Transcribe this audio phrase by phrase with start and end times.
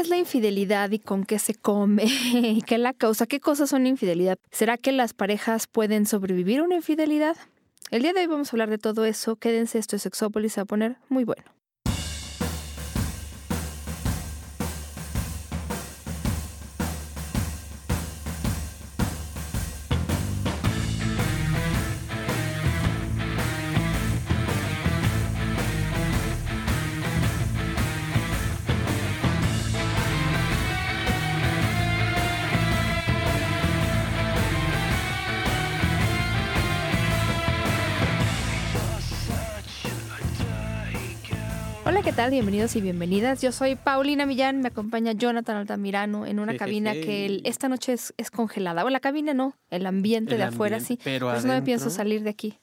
[0.00, 2.04] es la infidelidad y con qué se come?
[2.32, 3.26] ¿Y qué la causa?
[3.26, 4.38] ¿Qué cosas son infidelidad?
[4.50, 7.36] ¿Será que las parejas pueden sobrevivir a una infidelidad?
[7.90, 9.36] El día de hoy vamos a hablar de todo eso.
[9.36, 10.06] Quédense, esto es
[10.60, 11.55] va a poner muy bueno.
[42.16, 42.30] Tal?
[42.30, 43.42] Bienvenidos y bienvenidas.
[43.42, 47.92] Yo soy Paulina Millán, me acompaña Jonathan Altamirano en una cabina que el- esta noche
[47.92, 48.84] es, es congelada.
[48.84, 51.04] O la cabina no, el ambiente El de afuera ambiente, sí.
[51.04, 52.58] pero Por eso no me pienso salir de aquí.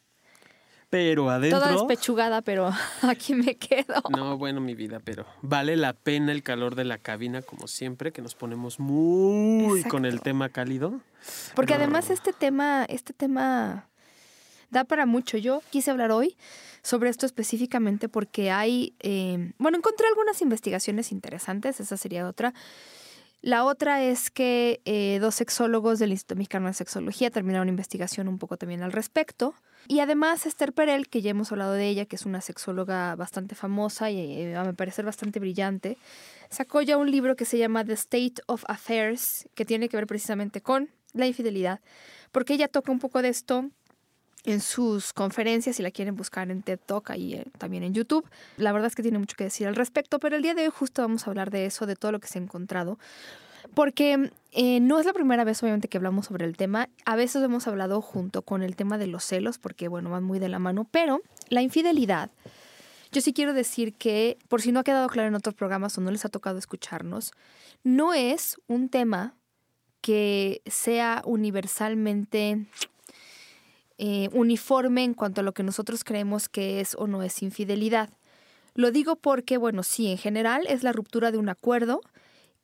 [0.89, 1.59] Pero adentro.
[1.59, 2.71] Toda despechugada, pero
[3.03, 4.01] aquí me quedo.
[4.09, 8.11] No, bueno, mi vida, pero vale la pena el calor de la cabina, como siempre,
[8.11, 10.99] que nos ponemos muy con el tema cálido.
[11.55, 13.87] Porque además este tema, este tema
[14.69, 15.37] da para mucho.
[15.37, 16.35] Yo quise hablar hoy
[16.83, 22.53] sobre esto específicamente porque hay, eh, bueno, encontré algunas investigaciones interesantes, esa sería otra.
[23.41, 28.29] La otra es que eh, dos sexólogos del Instituto Mexicano de Sexología terminaron una investigación
[28.29, 29.53] un poco también al respecto.
[29.89, 33.53] Y además Esther Perel, que ya hemos hablado de ella, que es una sexóloga bastante
[33.53, 35.97] famosa y eh, a mi parecer bastante brillante,
[36.49, 40.07] sacó ya un libro que se llama The State of Affairs, que tiene que ver
[40.07, 41.81] precisamente con la infidelidad,
[42.31, 43.69] porque ella toca un poco de esto
[44.45, 48.27] en sus conferencias, si la quieren buscar en TED Talk, ahí eh, también en YouTube.
[48.57, 50.73] La verdad es que tiene mucho que decir al respecto, pero el día de hoy
[50.75, 52.99] justo vamos a hablar de eso, de todo lo que se ha encontrado.
[53.73, 56.89] Porque eh, no es la primera vez, obviamente, que hablamos sobre el tema.
[57.05, 60.39] A veces hemos hablado junto con el tema de los celos, porque, bueno, van muy
[60.39, 60.85] de la mano.
[60.91, 62.29] Pero la infidelidad,
[63.11, 66.01] yo sí quiero decir que, por si no ha quedado claro en otros programas o
[66.01, 67.31] no les ha tocado escucharnos,
[67.83, 69.35] no es un tema
[70.01, 72.65] que sea universalmente
[73.97, 78.09] eh, uniforme en cuanto a lo que nosotros creemos que es o no es infidelidad.
[78.75, 82.01] Lo digo porque, bueno, sí, en general es la ruptura de un acuerdo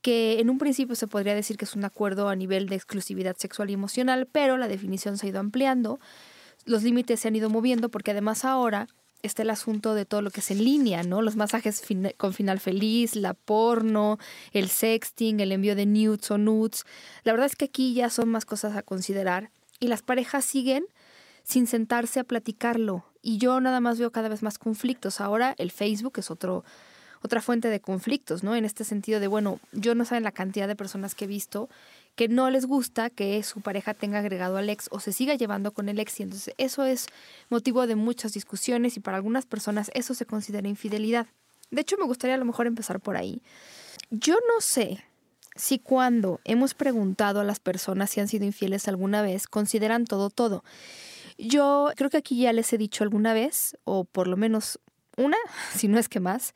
[0.01, 3.35] que en un principio se podría decir que es un acuerdo a nivel de exclusividad
[3.37, 5.99] sexual y emocional, pero la definición se ha ido ampliando,
[6.65, 8.87] los límites se han ido moviendo porque además ahora
[9.21, 11.21] está el asunto de todo lo que es en línea, ¿no?
[11.21, 11.83] Los masajes
[12.17, 14.17] con final feliz, la porno,
[14.53, 16.85] el sexting, el envío de nudes o nudes.
[17.23, 20.85] La verdad es que aquí ya son más cosas a considerar y las parejas siguen
[21.49, 23.05] sin sentarse a platicarlo.
[23.23, 25.19] Y yo nada más veo cada vez más conflictos.
[25.19, 26.63] Ahora el Facebook es otro,
[27.23, 28.55] otra fuente de conflictos, ¿no?
[28.55, 31.67] En este sentido de, bueno, yo no saben la cantidad de personas que he visto
[32.15, 35.71] que no les gusta que su pareja tenga agregado al ex o se siga llevando
[35.71, 36.19] con el ex.
[36.19, 37.07] Y entonces eso es
[37.49, 41.25] motivo de muchas discusiones y para algunas personas eso se considera infidelidad.
[41.71, 43.41] De hecho, me gustaría a lo mejor empezar por ahí.
[44.11, 45.03] Yo no sé
[45.55, 50.29] si cuando hemos preguntado a las personas si han sido infieles alguna vez, consideran todo
[50.29, 50.63] todo.
[51.39, 54.77] Yo creo que aquí ya les he dicho alguna vez, o por lo menos
[55.15, 55.37] una,
[55.73, 56.53] si no es que más,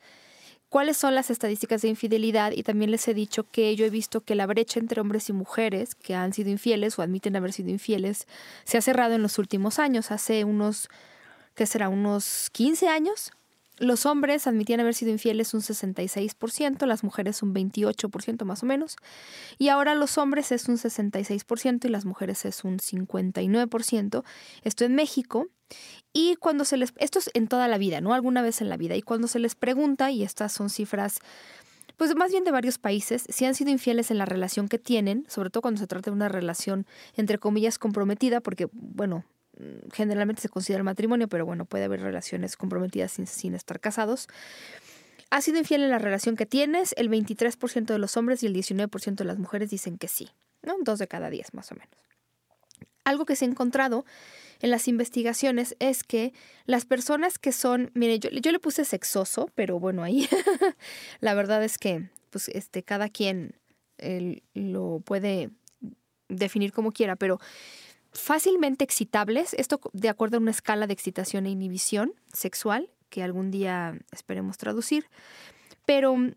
[0.68, 4.20] cuáles son las estadísticas de infidelidad y también les he dicho que yo he visto
[4.20, 7.70] que la brecha entre hombres y mujeres que han sido infieles o admiten haber sido
[7.70, 8.26] infieles
[8.64, 10.88] se ha cerrado en los últimos años, hace unos,
[11.54, 11.88] ¿qué será?
[11.88, 13.32] Unos 15 años.
[13.78, 18.96] Los hombres admitían haber sido infieles un 66%, las mujeres un 28% más o menos,
[19.58, 24.24] y ahora los hombres es un 66% y las mujeres es un 59%.
[24.62, 25.48] Esto en México.
[26.12, 28.14] Y cuando se les, esto es en toda la vida, ¿no?
[28.14, 28.94] Alguna vez en la vida.
[28.94, 31.18] Y cuando se les pregunta, y estas son cifras,
[31.96, 35.24] pues más bien de varios países, si han sido infieles en la relación que tienen,
[35.28, 36.86] sobre todo cuando se trata de una relación,
[37.16, 39.24] entre comillas, comprometida, porque, bueno,
[39.92, 44.28] generalmente se considera el matrimonio, pero bueno, puede haber relaciones comprometidas sin, sin estar casados.
[45.30, 46.94] ¿Ha sido infiel en la relación que tienes?
[46.96, 50.30] El 23% de los hombres y el 19% de las mujeres dicen que sí,
[50.62, 50.76] ¿no?
[50.82, 51.90] Dos de cada diez más o menos.
[53.04, 54.04] Algo que se ha encontrado
[54.60, 56.32] en las investigaciones es que
[56.64, 60.28] las personas que son, mire, yo, yo le puse sexoso, pero bueno, ahí
[61.20, 63.54] la verdad es que pues este cada quien
[63.98, 65.50] eh, lo puede
[66.28, 67.38] definir como quiera, pero
[68.14, 73.50] fácilmente excitables, esto de acuerdo a una escala de excitación e inhibición sexual que algún
[73.50, 75.06] día esperemos traducir,
[75.84, 76.32] pero mm,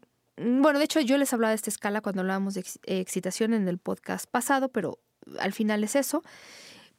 [0.62, 3.68] bueno, de hecho yo les hablaba de esta escala cuando hablábamos de ex- excitación en
[3.68, 5.00] el podcast pasado, pero
[5.39, 6.24] al final es eso.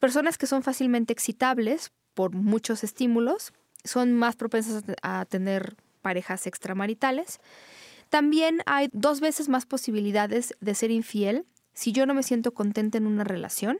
[0.01, 3.53] Personas que son fácilmente excitables por muchos estímulos
[3.85, 7.39] son más propensas a tener parejas extramaritales.
[8.09, 12.99] También hay dos veces más posibilidades de ser infiel si yo no me siento contenta
[12.99, 13.79] en una relación.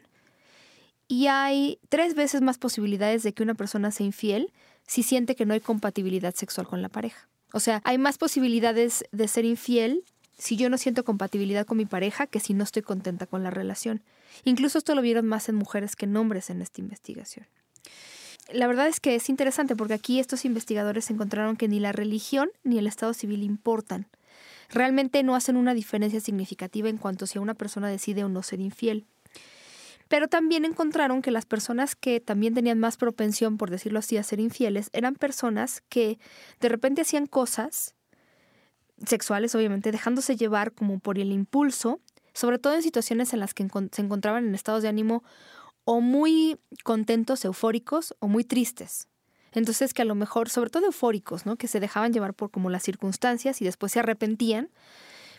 [1.09, 4.53] Y hay tres veces más posibilidades de que una persona sea infiel
[4.87, 7.29] si siente que no hay compatibilidad sexual con la pareja.
[7.53, 10.05] O sea, hay más posibilidades de ser infiel
[10.37, 13.51] si yo no siento compatibilidad con mi pareja que si no estoy contenta con la
[13.51, 14.03] relación.
[14.45, 17.47] Incluso esto lo vieron más en mujeres que en hombres en esta investigación.
[18.53, 22.51] La verdad es que es interesante porque aquí estos investigadores encontraron que ni la religión
[22.65, 24.07] ni el estado civil importan.
[24.71, 28.61] Realmente no hacen una diferencia significativa en cuanto si una persona decide o no ser
[28.61, 29.07] infiel.
[30.09, 34.23] Pero también encontraron que las personas que también tenían más propensión, por decirlo así, a
[34.23, 36.19] ser infieles, eran personas que
[36.61, 37.95] de repente hacían cosas
[39.07, 42.01] sexuales, obviamente, dejándose llevar como por el impulso,
[42.33, 45.23] sobre todo en situaciones en las que se encontraban en estados de ánimo
[45.85, 49.09] o muy contentos, eufóricos o muy tristes.
[49.53, 51.57] Entonces que a lo mejor, sobre todo eufóricos, ¿no?
[51.57, 54.71] Que se dejaban llevar por como las circunstancias y después se arrepentían.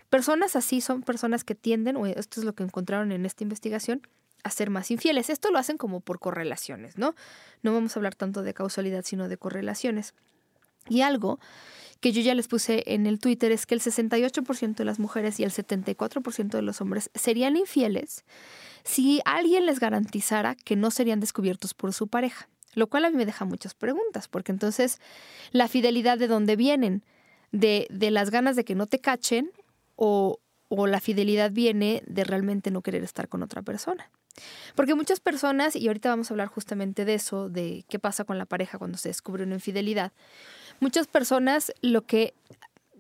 [0.10, 4.02] Personas así son personas que tienden, o esto es lo que encontraron en esta investigación,
[4.44, 5.30] a ser más infieles.
[5.30, 7.16] Esto lo hacen como por correlaciones, ¿no?
[7.62, 10.14] No vamos a hablar tanto de causalidad, sino de correlaciones.
[10.88, 11.40] Y algo
[12.00, 15.40] que yo ya les puse en el Twitter es que el 68% de las mujeres
[15.40, 18.24] y el 74% de los hombres serían infieles
[18.84, 22.48] si alguien les garantizara que no serían descubiertos por su pareja.
[22.76, 25.00] Lo cual a mí me deja muchas preguntas, porque entonces
[25.52, 27.04] la fidelidad de dónde vienen,
[27.52, 29.52] de, de las ganas de que no te cachen
[29.96, 30.40] o,
[30.70, 34.10] o la fidelidad viene de realmente no querer estar con otra persona.
[34.76, 38.38] Porque muchas personas, y ahorita vamos a hablar justamente de eso, de qué pasa con
[38.38, 40.12] la pareja cuando se descubre una infidelidad,
[40.80, 42.34] muchas personas lo que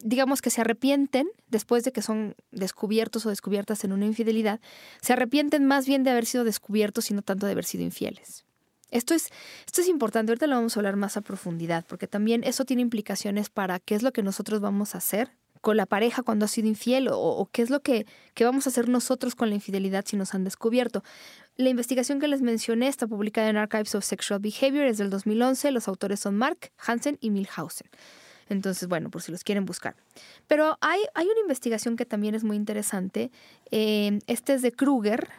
[0.01, 4.59] digamos que se arrepienten después de que son descubiertos o descubiertas en una infidelidad,
[5.01, 8.45] se arrepienten más bien de haber sido descubiertos y no tanto de haber sido infieles.
[8.91, 9.29] Esto es,
[9.65, 12.81] esto es importante, ahorita lo vamos a hablar más a profundidad, porque también eso tiene
[12.81, 15.31] implicaciones para qué es lo que nosotros vamos a hacer
[15.61, 18.69] con la pareja cuando ha sido infiel o, qué es lo que, que, vamos a
[18.69, 21.03] hacer nosotros con la infidelidad si nos han descubierto.
[21.55, 25.71] La investigación que les mencioné está publicada en Archives of Sexual Behavior, es del 2011,
[25.71, 27.89] los autores son Mark, Hansen y Milhausen.
[28.47, 29.95] Entonces, bueno, por si los quieren buscar.
[30.47, 33.31] Pero hay, hay una investigación que también es muy interesante.
[33.69, 35.29] Eh, este es de Kruger,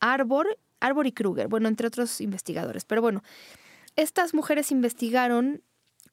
[0.00, 2.84] Arbor, Arbor y Kruger, bueno, entre otros investigadores.
[2.84, 3.22] Pero bueno,
[3.94, 5.62] estas mujeres investigaron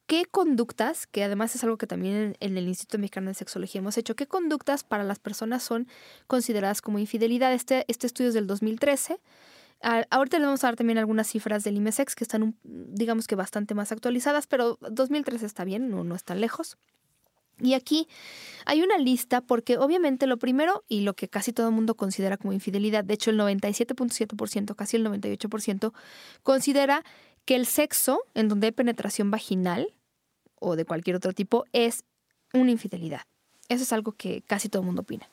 [0.06, 3.98] qué conductas, que además es algo que también en, el Instituto Mexicano de Sexología hemos
[3.98, 5.88] hecho, qué conductas para las personas son
[6.28, 7.54] consideradas como infidelidad.
[7.54, 9.20] Este, este estudio es del 2013.
[10.10, 13.76] ahorita les vamos a dar también algunas cifras del IMESEX que están, digamos que bastante
[13.76, 16.78] más actualizadas, pero 2013 está bien, no, no es lejos.
[17.62, 18.08] Y aquí
[18.66, 22.36] hay una lista porque obviamente lo primero y lo que casi todo el mundo considera
[22.38, 25.94] como infidelidad, de hecho el 97.7%, casi el 98%,
[26.42, 27.04] considera
[27.46, 29.94] que el sexo en donde hay penetración vaginal
[30.60, 32.04] o de cualquier otro tipo es
[32.54, 33.22] una infidelidad.
[33.70, 35.28] Eso es algo que casi todo el mundo opina.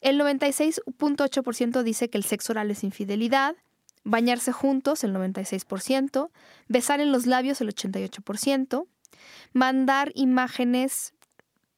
[0.00, 3.56] El 96.8% dice que el sexo oral es infidelidad,
[4.02, 6.30] bañarse juntos el 96%,
[6.68, 8.86] besar en los labios el 88%,
[9.52, 11.12] mandar imágenes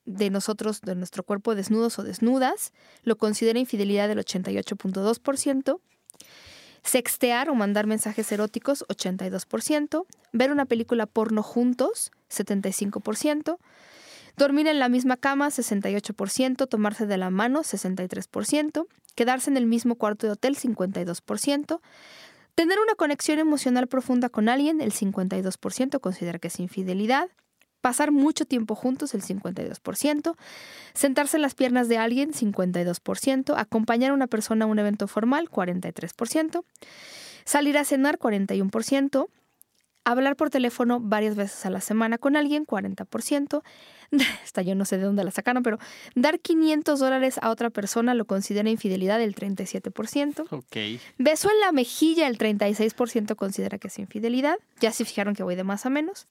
[0.04, 2.72] de nosotros, de nuestro cuerpo desnudos o desnudas,
[3.02, 5.80] lo considera infidelidad del 88.2%,
[6.82, 10.06] Sextear o mandar mensajes eróticos, 82%.
[10.32, 13.58] Ver una película porno juntos, 75%.
[14.36, 16.68] Dormir en la misma cama, 68%.
[16.68, 18.86] Tomarse de la mano, 63%.
[19.14, 21.80] Quedarse en el mismo cuarto de hotel, 52%.
[22.54, 27.30] Tener una conexión emocional profunda con alguien, el 52% considera que es infidelidad
[27.82, 30.36] pasar mucho tiempo juntos, el 52%,
[30.94, 35.50] sentarse en las piernas de alguien, 52%, acompañar a una persona a un evento formal,
[35.50, 36.64] 43%,
[37.44, 39.28] salir a cenar, 41%,
[40.04, 43.62] hablar por teléfono varias veces a la semana con alguien, 40%,
[44.44, 45.78] esta yo no sé de dónde la sacaron, pero
[46.14, 50.46] dar 500 dólares a otra persona lo considera infidelidad, el 37%.
[50.50, 51.00] Ok.
[51.18, 55.54] Beso en la mejilla, el 36% considera que es infidelidad, ya se fijaron que voy
[55.54, 56.26] de más a menos.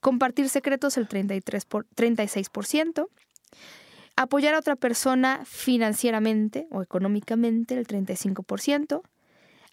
[0.00, 3.08] Compartir secretos el 33 por, 36%.
[4.16, 9.02] Apoyar a otra persona financieramente o económicamente el 35%.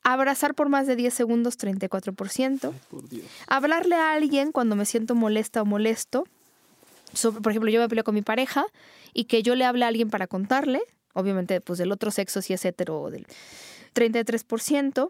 [0.09, 2.71] Abrazar por más de 10 segundos 34%.
[3.45, 6.23] Hablarle a alguien cuando me siento molesta o molesto.
[7.43, 8.67] por ejemplo, yo me peleo con mi pareja
[9.13, 10.79] y que yo le hable a alguien para contarle.
[11.11, 13.27] Obviamente, pues del otro sexo si es hetero del
[13.95, 15.09] 33%.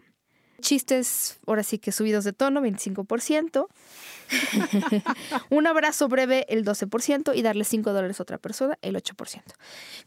[0.61, 3.67] Chistes, ahora sí que subidos de tono, 25%.
[5.51, 9.43] un abrazo breve, el 12%, y darle 5 dólares a otra persona, el 8%.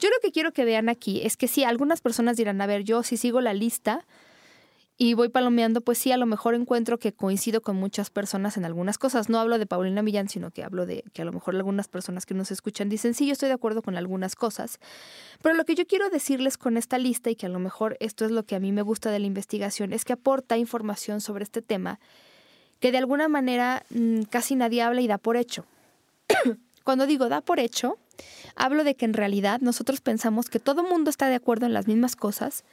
[0.00, 2.82] Yo lo que quiero que vean aquí es que sí, algunas personas dirán, a ver,
[2.82, 4.04] yo si sigo la lista,
[5.02, 8.66] y voy palomeando, pues sí, a lo mejor encuentro que coincido con muchas personas en
[8.66, 9.30] algunas cosas.
[9.30, 12.26] No hablo de Paulina Millán, sino que hablo de que a lo mejor algunas personas
[12.26, 14.78] que nos escuchan dicen, sí, yo estoy de acuerdo con algunas cosas.
[15.40, 18.26] Pero lo que yo quiero decirles con esta lista, y que a lo mejor esto
[18.26, 21.44] es lo que a mí me gusta de la investigación, es que aporta información sobre
[21.44, 21.98] este tema
[22.78, 25.64] que de alguna manera mm, casi nadie habla y da por hecho.
[26.84, 27.96] Cuando digo da por hecho,
[28.54, 31.86] hablo de que en realidad nosotros pensamos que todo mundo está de acuerdo en las
[31.86, 32.64] mismas cosas,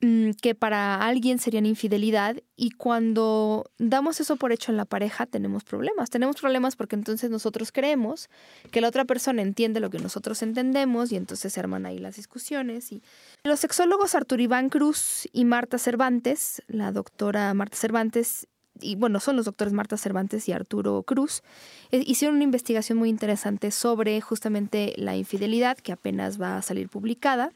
[0.00, 5.62] que para alguien serían infidelidad y cuando damos eso por hecho en la pareja tenemos
[5.62, 6.08] problemas.
[6.08, 8.30] Tenemos problemas porque entonces nosotros creemos
[8.70, 12.16] que la otra persona entiende lo que nosotros entendemos y entonces se arman ahí las
[12.16, 12.92] discusiones.
[12.92, 13.02] Y
[13.44, 18.48] los sexólogos Artur Iván Cruz y Marta Cervantes, la doctora Marta Cervantes
[18.82, 21.42] y bueno, son los doctores Marta Cervantes y Arturo Cruz,
[21.90, 26.88] eh, hicieron una investigación muy interesante sobre justamente la infidelidad que apenas va a salir
[26.88, 27.52] publicada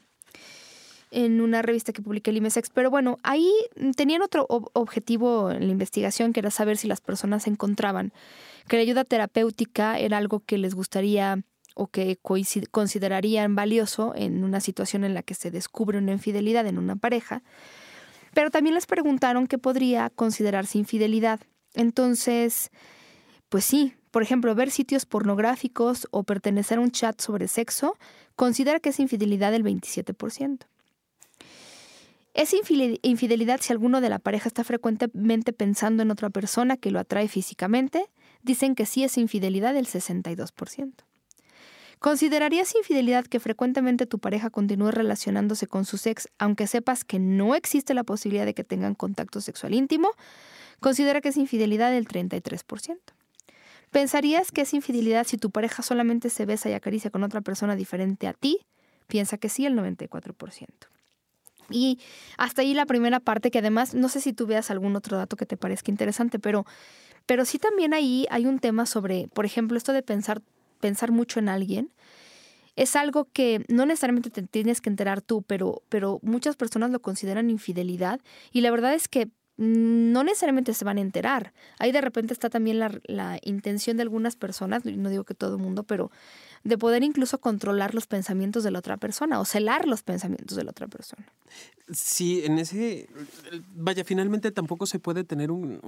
[1.15, 2.69] en una revista que publica el IMESEX.
[2.69, 3.51] Pero bueno, ahí
[3.95, 8.13] tenían otro objetivo en la investigación que era saber si las personas encontraban
[8.67, 11.41] que la ayuda terapéutica era algo que les gustaría
[11.75, 12.17] o que
[12.71, 17.43] considerarían valioso en una situación en la que se descubre una infidelidad en una pareja
[18.35, 21.39] pero también les preguntaron qué podría considerarse infidelidad.
[21.73, 22.69] Entonces,
[23.47, 27.97] pues sí, por ejemplo, ver sitios pornográficos o pertenecer a un chat sobre sexo,
[28.35, 30.65] considera que es infidelidad el 27%.
[32.35, 36.99] Es infidelidad si alguno de la pareja está frecuentemente pensando en otra persona que lo
[36.99, 38.09] atrae físicamente.
[38.43, 40.93] Dicen que sí es infidelidad el 62%.
[41.99, 47.55] ¿Considerarías infidelidad que frecuentemente tu pareja continúe relacionándose con su ex aunque sepas que no
[47.55, 50.11] existe la posibilidad de que tengan contacto sexual íntimo?
[50.81, 52.97] Considera que es infidelidad el 33%.
[53.91, 57.77] ¿Pensarías que es infidelidad si tu pareja solamente se besa y acaricia con otra persona
[57.77, 58.59] diferente a ti?
[59.07, 60.67] Piensa que sí, el 94%.
[61.69, 61.99] Y
[62.37, 65.35] hasta ahí la primera parte, que además, no sé si tú veas algún otro dato
[65.35, 66.65] que te parezca interesante, pero,
[67.25, 70.41] pero sí también ahí hay un tema sobre, por ejemplo, esto de pensar
[70.79, 71.89] pensar mucho en alguien,
[72.75, 77.01] es algo que no necesariamente te tienes que enterar tú, pero, pero muchas personas lo
[77.01, 78.19] consideran infidelidad
[78.51, 81.53] y la verdad es que no necesariamente se van a enterar.
[81.79, 85.55] Ahí de repente está también la, la intención de algunas personas, no digo que todo
[85.55, 86.11] el mundo, pero
[86.65, 90.65] de poder incluso controlar los pensamientos de la otra persona o celar los pensamientos de
[90.65, 91.25] la otra persona.
[91.93, 93.07] Sí, en ese,
[93.73, 95.79] vaya, finalmente tampoco se puede tener un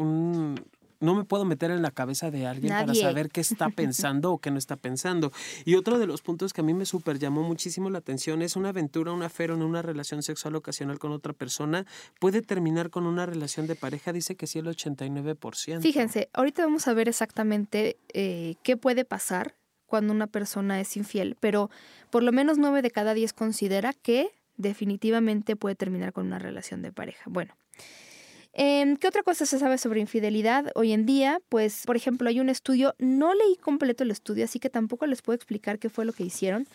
[1.00, 4.40] no me puedo meter en la cabeza de alguien para saber qué está pensando o
[4.40, 5.32] qué no está pensando.
[5.66, 8.56] Y otro de los puntos que a mí me super llamó muchísimo la atención es
[8.56, 11.86] una aventura, una afero en una relación sexual ocasional con otra persona
[12.20, 15.82] puede terminar con una relación de pareja, dice que sí el 89%.
[15.82, 19.56] Fíjense, ahorita vamos a ver exactamente eh, qué puede pasar
[19.88, 21.72] cuando una persona es infiel, pero
[22.12, 26.82] por lo menos 9 de cada 10 considera que definitivamente puede terminar con una relación
[26.82, 27.24] de pareja.
[27.28, 27.56] Bueno,
[28.60, 31.40] Em, ¿Qué otra cosa se sabe sobre infidelidad hoy en día?
[31.48, 35.22] Pues, por ejemplo, hay un estudio, no leí completo el estudio, así que tampoco les
[35.22, 36.68] puedo explicar qué fue lo que hicieron,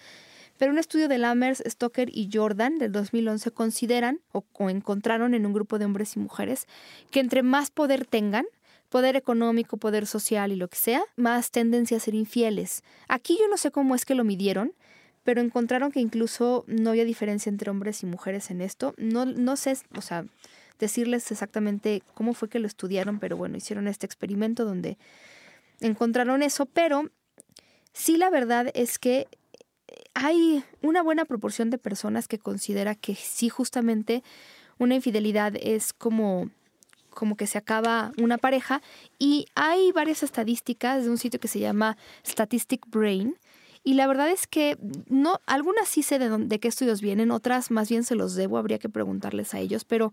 [0.58, 5.52] pero un estudio de Lammers, Stoker y Jordan del 2011 consideran o, encontraron en un
[5.52, 6.68] grupo de hombres y mujeres
[7.10, 8.46] que entre más poder tengan,
[8.92, 12.84] poder económico, poder social y lo que sea, más tendencia a ser infieles.
[13.08, 14.74] Aquí yo no sé cómo es que lo midieron,
[15.24, 18.92] pero encontraron que incluso no había diferencia entre hombres y mujeres en esto.
[18.98, 20.26] No, no sé, o sea,
[20.78, 24.98] decirles exactamente cómo fue que lo estudiaron, pero bueno, hicieron este experimento donde
[25.80, 27.10] encontraron eso, pero
[27.94, 29.26] sí la verdad es que
[30.12, 34.22] hay una buena proporción de personas que considera que sí justamente
[34.76, 36.50] una infidelidad es como
[37.14, 38.82] como que se acaba una pareja
[39.18, 43.36] y hay varias estadísticas de un sitio que se llama Statistic Brain
[43.84, 44.78] y la verdad es que
[45.08, 48.58] no algunas sí sé de, de qué estudios vienen, otras más bien se los debo,
[48.58, 50.12] habría que preguntarles a ellos, pero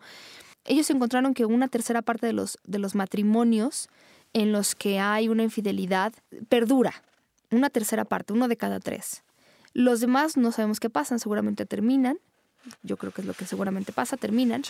[0.66, 3.90] ellos encontraron que una tercera parte de los, de los matrimonios
[4.34, 6.14] en los que hay una infidelidad
[6.50, 7.04] perdura.
[7.52, 9.24] Una tercera parte, uno de cada tres.
[9.74, 12.20] Los demás no sabemos qué pasan, seguramente terminan.
[12.84, 14.64] Yo creo que es lo que seguramente pasa, terminan.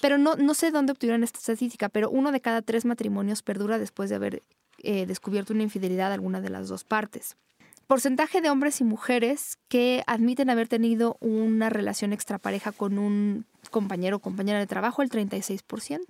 [0.00, 3.78] Pero no, no sé dónde obtuvieron esta estadística, pero uno de cada tres matrimonios perdura
[3.78, 4.42] después de haber
[4.78, 7.36] eh, descubierto una infidelidad a alguna de las dos partes.
[7.86, 14.16] Porcentaje de hombres y mujeres que admiten haber tenido una relación extrapareja con un compañero
[14.16, 16.00] o compañera de trabajo, el 36%.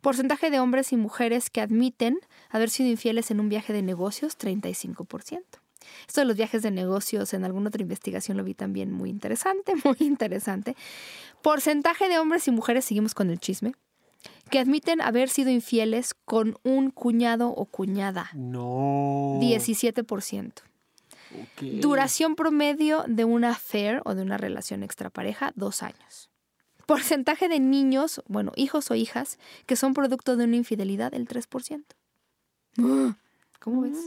[0.00, 2.18] Porcentaje de hombres y mujeres que admiten
[2.48, 5.42] haber sido infieles en un viaje de negocios, 35%.
[6.06, 9.72] Esto de los viajes de negocios en alguna otra investigación lo vi también muy interesante,
[9.84, 10.76] muy interesante.
[11.42, 13.74] Porcentaje de hombres y mujeres, seguimos con el chisme,
[14.50, 18.30] que admiten haber sido infieles con un cuñado o cuñada.
[18.34, 19.38] No.
[19.40, 20.52] 17%.
[21.80, 26.30] Duración promedio de una affair o de una relación extrapareja, dos años.
[26.86, 31.82] Porcentaje de niños, bueno, hijos o hijas, que son producto de una infidelidad, el 3%.
[33.60, 33.98] ¿Cómo ves?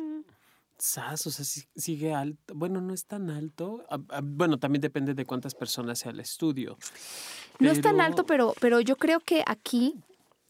[0.79, 2.53] Sas, o sea, sigue alto.
[2.55, 3.83] Bueno, no es tan alto.
[4.23, 6.77] Bueno, también depende de cuántas personas sea el estudio.
[7.59, 9.95] No es tan alto, pero, pero yo creo que aquí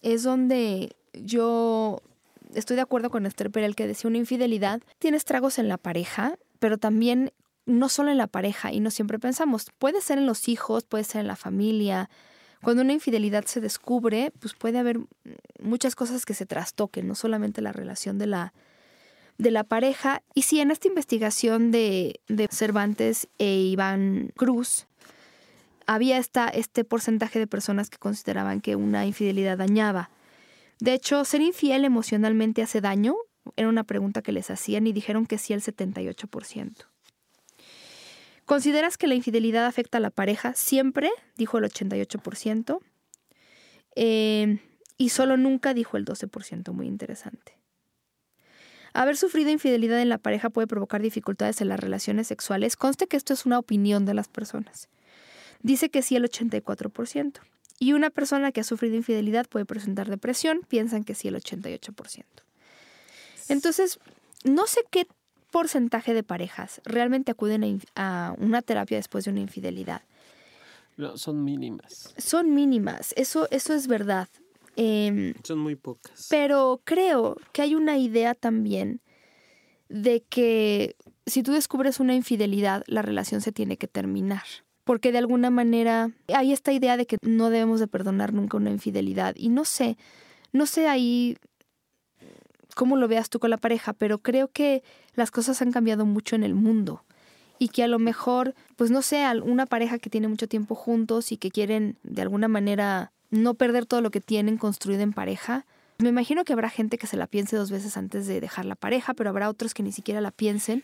[0.02, 2.02] es donde yo
[2.54, 6.38] estoy de acuerdo con Esther Perel que decía una infidelidad tiene estragos en la pareja,
[6.60, 7.32] pero también
[7.66, 11.04] no solo en la pareja y no siempre pensamos, puede ser en los hijos, puede
[11.04, 12.10] ser en la familia.
[12.64, 15.00] Cuando una infidelidad se descubre, pues puede haber
[15.62, 18.54] muchas cosas que se trastoquen, no solamente la relación de la,
[19.38, 20.24] de la pareja.
[20.34, 24.88] Y sí, en esta investigación de, de Cervantes e Iván Cruz,
[25.86, 30.10] había esta, este porcentaje de personas que consideraban que una infidelidad dañaba.
[30.80, 33.16] De hecho, ser infiel emocionalmente hace daño,
[33.56, 36.86] era una pregunta que les hacían y dijeron que sí el 78%.
[38.46, 40.54] ¿Consideras que la infidelidad afecta a la pareja?
[40.54, 42.80] Siempre, dijo el 88%.
[43.96, 44.60] Eh,
[44.98, 47.57] y solo nunca dijo el 12%, muy interesante.
[48.98, 52.76] Haber sufrido infidelidad en la pareja puede provocar dificultades en las relaciones sexuales.
[52.76, 54.90] Conste que esto es una opinión de las personas.
[55.62, 57.34] Dice que sí el 84%.
[57.78, 62.24] Y una persona que ha sufrido infidelidad puede presentar depresión, piensan que sí el 88%.
[63.50, 64.00] Entonces,
[64.44, 65.06] no sé qué
[65.52, 70.02] porcentaje de parejas realmente acuden a, una terapia después de una infidelidad.
[70.96, 72.16] No, son mínimas.
[72.18, 74.28] Son mínimas, eso, eso es verdad.
[74.78, 76.28] Em, son muy pocas.
[76.30, 79.02] Pero creo que hay una idea también
[79.90, 84.44] de que si tú descubres una infidelidad, la relación se tiene que terminar
[84.88, 88.70] porque de alguna manera hay esta idea de que no debemos de perdonar nunca una
[88.70, 89.36] infidelidad.
[89.36, 89.98] Y no sé,
[90.54, 91.36] no sé ahí
[92.74, 96.38] cómo lo veas tú con la pareja, pero creo que las cosas han cambiado mucho
[96.38, 97.04] en el mundo
[97.60, 101.34] y que a lo mejor, pues no sé, una pareja que tiene mucho tiempo juntos
[101.34, 105.66] y que quieren de alguna manera no perder todo lo que tienen construido en pareja.
[106.00, 108.76] Me imagino que habrá gente que se la piense dos veces antes de dejar la
[108.76, 110.84] pareja, pero habrá otros que ni siquiera la piensen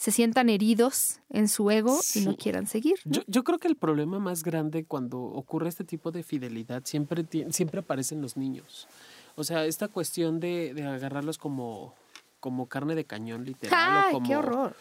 [0.00, 2.98] se sientan heridos en su ego y no quieran seguir.
[3.04, 7.80] Yo, creo que el problema más grande cuando ocurre este tipo de fidelidad siempre, siempre
[7.80, 8.88] aparecen los niños.
[9.34, 11.94] O sea, esta cuestión de, agarrarlos como,
[12.40, 14.04] como carne de cañón, literal.
[14.06, 14.74] ¡Ay, como, qué horror!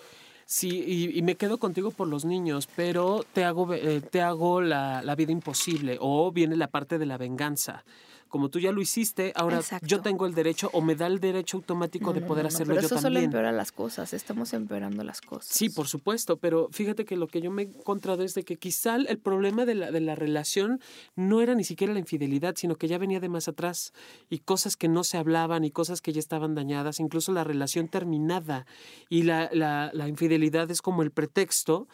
[0.51, 5.03] Sí, y, me quedo contigo por los niños, pero te hago, eh, te hago la,
[5.03, 7.83] la vida imposible o viene la parte de la venganza
[8.29, 11.57] como tú ya lo hiciste, ahora yo tengo el derecho o me da el derecho
[11.57, 15.53] automático de poder hacerlo pero yo eso solo empeora las cosas, estamos empeorando las cosas.
[15.53, 18.57] Sí, por supuesto, pero fíjate que lo que yo me he encontrado es de que
[18.57, 20.79] quizá el problema de la, de la relación
[21.15, 23.93] no era ni siquiera la infidelidad, sino que ya venía de más atrás
[24.29, 27.87] y cosas que no se hablaban y cosas que ya estaban dañadas, incluso la relación
[27.87, 28.65] terminada
[29.09, 31.87] y la, la, la infidelidad es como el pretexto.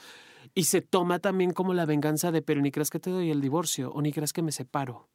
[0.54, 3.42] Y se toma también como la venganza de, pero ni creas que te doy el
[3.42, 5.10] divorcio o ni creas que me separo.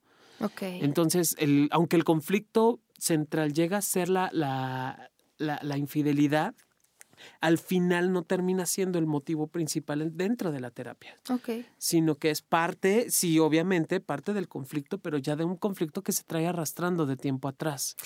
[0.60, 6.54] Entonces, el, aunque el conflicto central llega a ser la, la, la, infidelidad,
[7.40, 11.14] al final no termina siendo el motivo principal dentro de la terapia.
[11.28, 11.66] Okay.
[11.78, 16.12] Sino que es parte, sí, obviamente, parte del conflicto, pero ya de un conflicto que
[16.12, 17.96] se trae arrastrando de tiempo atrás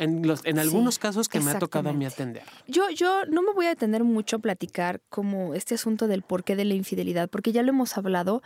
[0.00, 2.42] en, los, en algunos casos que me ha tocado a mí atender.
[2.66, 6.56] Yo, yo no me voy a detener mucho a platicar como este asunto del porqué
[6.56, 8.42] de la infidelidad, porque ya lo hemos hablado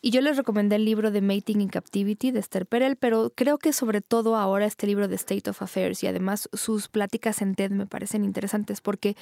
[0.00, 3.58] y yo les recomendé el libro de Mating in Captivity de Esther Perel, pero creo
[3.58, 7.54] que sobre todo ahora este libro de State of Affairs y además sus pláticas en
[7.54, 9.14] TED me parecen interesantes porque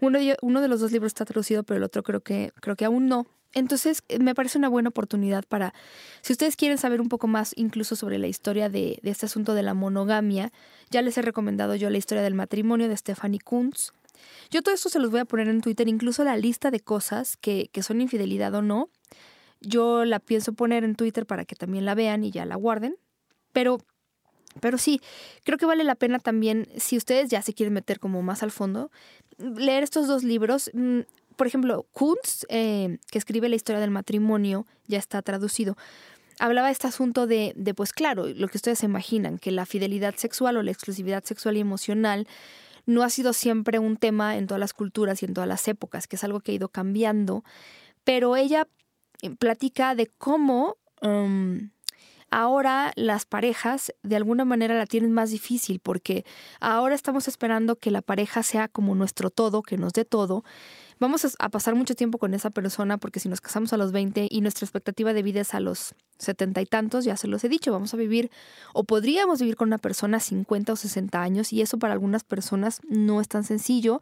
[0.00, 2.74] uno de, uno de los dos libros está traducido, pero el otro creo que, creo
[2.74, 3.26] que aún no.
[3.54, 5.74] Entonces, eh, me parece una buena oportunidad para,
[6.22, 9.62] si ustedes quieren saber un poco más incluso sobre la historia de, este asunto de
[9.62, 10.52] la monogamia,
[10.90, 13.92] ya les he recomendado yo la historia del matrimonio de Stephanie Kuntz.
[14.50, 17.36] Yo todo esto se los voy a poner en Twitter, incluso la lista de cosas
[17.36, 18.88] que, que son infidelidad o no.
[19.60, 22.96] Yo la pienso poner en Twitter para que también la vean y ya la guarden.
[23.52, 23.78] Pero
[24.60, 25.00] pero sí,
[25.44, 28.50] creo que vale la pena también, si ustedes ya se quieren meter como más al
[28.50, 28.90] fondo,
[29.38, 30.70] leer estos dos libros.
[31.36, 35.76] Por ejemplo, Kunz, eh, que escribe la historia del matrimonio, ya está traducido.
[36.38, 40.14] Hablaba de este asunto de, pues claro, lo que ustedes se imaginan, que la fidelidad
[40.16, 42.26] sexual o la exclusividad sexual y emocional
[42.86, 46.08] no ha sido siempre un tema en todas las culturas y en todas las épocas,
[46.08, 47.44] que es algo que ha ido cambiando,
[48.02, 48.66] pero ella
[49.20, 51.70] eh, platica de cómo um,
[52.32, 56.24] ahora las parejas de alguna manera la tienen más difícil, porque
[56.60, 60.42] ahora estamos esperando que la pareja sea como nuestro todo, que nos dé todo,
[60.98, 64.28] vamos a pasar mucho tiempo con esa persona porque si nos casamos a los 20
[64.30, 67.50] y nuestra expectativa de vida es a los 70 y tantos, ya se los he
[67.50, 68.30] dicho, vamos a vivir
[68.72, 72.80] o podríamos vivir con una persona 50 o 60 años y eso para algunas personas
[72.88, 74.00] no es tan sencillo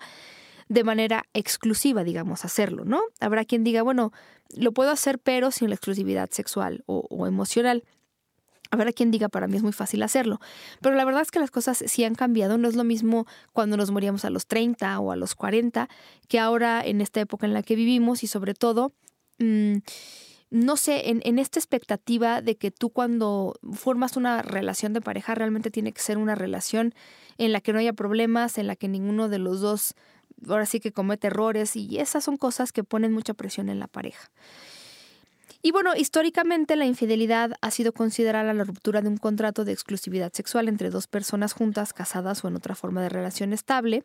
[0.68, 3.00] de manera exclusiva, digamos, hacerlo, ¿no?
[3.18, 4.12] Habrá quien diga, bueno,
[4.54, 7.82] lo puedo hacer pero sin la exclusividad sexual o, o emocional.
[8.70, 10.40] Habrá quien diga, para mí es muy fácil hacerlo.
[10.80, 12.56] Pero la verdad es que las cosas sí han cambiado.
[12.56, 15.88] No es lo mismo cuando nos moríamos a los 30 o a los 40
[16.28, 18.92] que ahora en esta época en la que vivimos y sobre todo,
[19.38, 19.78] mm,
[20.50, 25.70] no sé, en, esta expectativa de que tú cuando formas una relación de pareja realmente
[25.70, 26.94] tiene que ser una relación
[27.38, 29.94] en la que no haya problemas, en la que ninguno de los dos
[30.48, 33.86] ahora sí que comete errores y esas son cosas que ponen mucha presión en la
[33.86, 34.30] pareja.
[35.62, 40.32] Y bueno, históricamente la infidelidad ha sido considerada la ruptura de un contrato de exclusividad
[40.32, 44.02] sexual entre dos personas juntas, casadas o en otra forma de relación estable.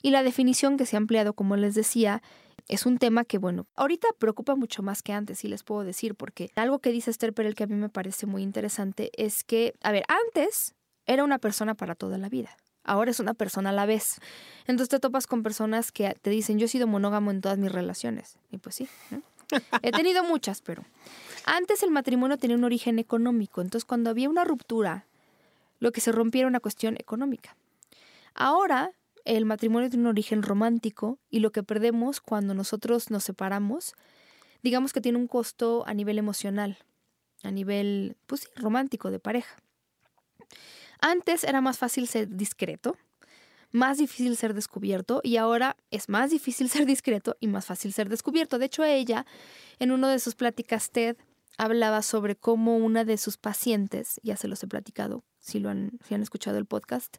[0.00, 2.22] Y la definición que se ha empleado, como les decía,
[2.68, 6.14] es un tema que, bueno, ahorita preocupa mucho más que antes, y les puedo decir,
[6.14, 9.74] porque algo que dice Esther Perel que a mí me parece muy interesante es que,
[9.82, 10.74] a ver, antes
[11.06, 12.56] era una persona para toda la vida.
[12.84, 14.18] Ahora es una persona a la vez.
[14.66, 17.70] Entonces te topas con personas que te dicen, yo he sido monógamo en todas mis
[17.70, 18.38] relaciones.
[18.50, 18.88] Y pues sí,
[19.82, 20.84] he tenido muchas, pero
[21.44, 23.60] antes el matrimonio tenía un origen económico.
[23.60, 25.06] Entonces cuando había una ruptura,
[25.78, 27.56] lo que se rompía era una cuestión económica.
[28.34, 28.92] Ahora
[29.24, 33.94] el matrimonio tiene un origen romántico y lo que perdemos cuando nosotros nos separamos,
[34.62, 36.78] digamos que tiene un costo a nivel emocional,
[37.42, 39.56] a nivel, pues sí, romántico, de pareja.
[41.00, 42.96] Antes era más fácil ser discreto,
[43.72, 48.08] más difícil ser descubierto y ahora es más difícil ser discreto y más fácil ser
[48.08, 48.58] descubierto.
[48.58, 49.26] De hecho, ella,
[49.78, 51.16] en una de sus pláticas TED,
[51.58, 55.98] hablaba sobre cómo una de sus pacientes, ya se los he platicado, si lo han,
[56.10, 57.16] han escuchado el podcast,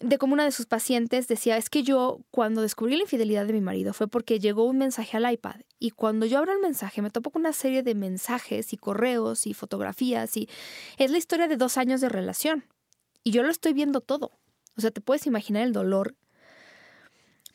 [0.00, 3.52] de cómo una de sus pacientes decía, es que yo cuando descubrí la infidelidad de
[3.52, 7.02] mi marido fue porque llegó un mensaje al iPad y cuando yo abro el mensaje
[7.02, 10.48] me topo con una serie de mensajes y correos y fotografías y
[10.96, 12.64] es la historia de dos años de relación
[13.22, 14.39] y yo lo estoy viendo todo.
[14.80, 16.14] O sea, te puedes imaginar el dolor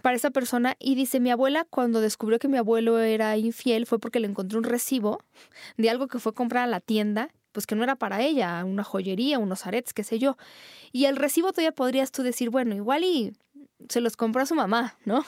[0.03, 3.97] para esa persona y dice, mi abuela cuando descubrió que mi abuelo era infiel fue
[3.97, 5.23] porque le encontró un recibo
[5.77, 8.83] de algo que fue comprar a la tienda pues que no era para ella, una
[8.83, 10.37] joyería, unos aretes, qué sé yo.
[10.91, 13.33] Y el recibo todavía podrías tú decir, bueno, igual y
[13.89, 15.25] se los compró a su mamá, ¿no?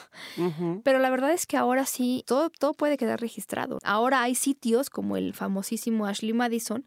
[0.83, 3.79] Pero la verdad es que ahora sí, todo, todo puede quedar registrado.
[3.83, 6.85] Ahora hay sitios como el famosísimo Ashley Madison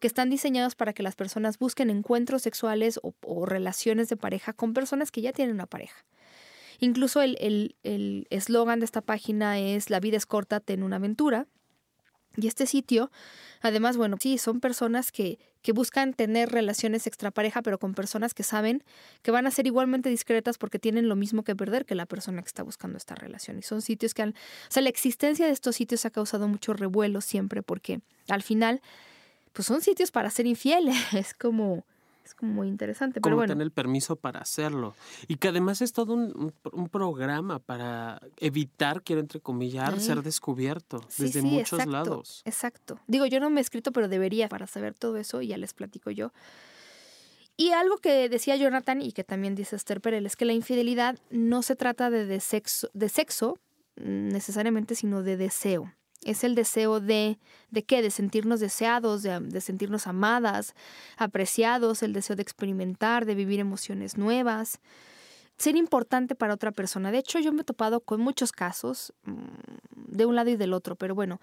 [0.00, 4.72] que están diseñados para que las personas busquen encuentros sexuales o relaciones de pareja con
[4.72, 6.04] personas que ya tienen una pareja.
[6.82, 7.76] Incluso el
[8.30, 11.46] eslogan el, de esta página es La vida es corta, ten una aventura.
[12.36, 13.10] Y este sitio,
[13.60, 18.42] además, bueno, sí, son personas que, que buscan tener relaciones extrapareja, pero con personas que
[18.42, 18.82] saben
[19.22, 22.42] que van a ser igualmente discretas porque tienen lo mismo que perder que la persona
[22.42, 23.58] que está buscando esta relación.
[23.58, 26.72] Y son sitios que han, o sea, la existencia de estos sitios ha causado mucho
[26.72, 28.80] revuelo siempre porque al final,
[29.52, 30.96] pues son sitios para ser infieles.
[31.12, 31.84] Es como,
[32.32, 33.20] es como muy interesante.
[33.20, 33.52] Como pero bueno.
[33.52, 34.94] tener el permiso para hacerlo.
[35.28, 36.52] Y que además es todo un,
[36.90, 42.42] programa para evitar, quiero entrecomillar, ser descubierto desde muchos lados.
[42.44, 42.98] Exacto.
[43.06, 45.74] Digo, yo no me he escrito, pero debería para saber todo eso y ya les
[45.74, 46.32] platico yo.
[47.56, 51.18] Y algo que decía Jonathan y que también dice Esther Perel es que la infidelidad
[51.30, 53.58] no se trata de, de, sexo, de sexo
[53.96, 55.92] mm, necesariamente, sino de deseo.
[56.24, 57.38] Es el deseo de,
[57.70, 58.02] ¿de qué?
[58.02, 60.74] De sentirnos deseados, de, sentirnos amadas,
[61.16, 64.80] apreciados, el deseo de experimentar, de vivir emociones nuevas,
[65.56, 67.10] ser importante para otra persona.
[67.10, 69.42] De hecho, yo me he topado con muchos casos, mm,
[69.94, 71.40] de un lado y del otro, pero bueno,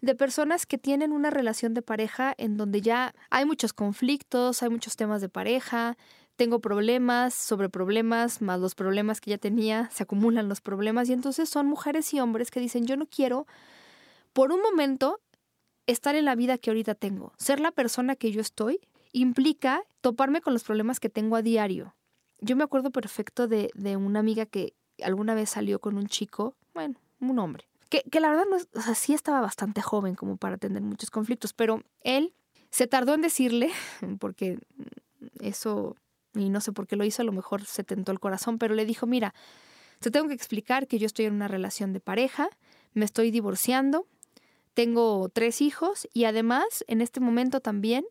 [0.00, 4.70] de personas que tienen una relación de pareja en donde ya hay muchos conflictos, hay
[4.70, 5.96] muchos temas de pareja,
[6.40, 11.12] tengo problemas sobre problemas, más los problemas que ya tenía, se acumulan los problemas y
[11.12, 13.46] entonces son mujeres y hombres que dicen, yo no quiero
[14.32, 15.20] por un momento,
[15.86, 18.80] estar en la vida que ahorita tengo, ser la persona que yo estoy,
[19.12, 21.94] implica toparme con los problemas que tengo a diario.
[22.40, 26.94] Yo me acuerdo perfecto de, una amiga que alguna vez salió con un chico, bueno,
[27.20, 30.56] un hombre, que, que la verdad no o sea, sí estaba bastante joven como para
[30.56, 32.32] tener muchos conflictos, pero él
[32.70, 33.70] se tardó en decirle,
[34.20, 34.58] porque
[35.40, 35.96] eso,
[36.34, 38.74] y no sé por qué lo hizo, a lo mejor se tentó el corazón, pero
[38.74, 39.34] le dijo, mira,
[39.98, 42.48] te tengo que explicar que yo estoy en una relación de pareja,
[42.94, 44.06] me estoy divorciando,
[44.74, 48.04] tengo tres hijos y además en este momento también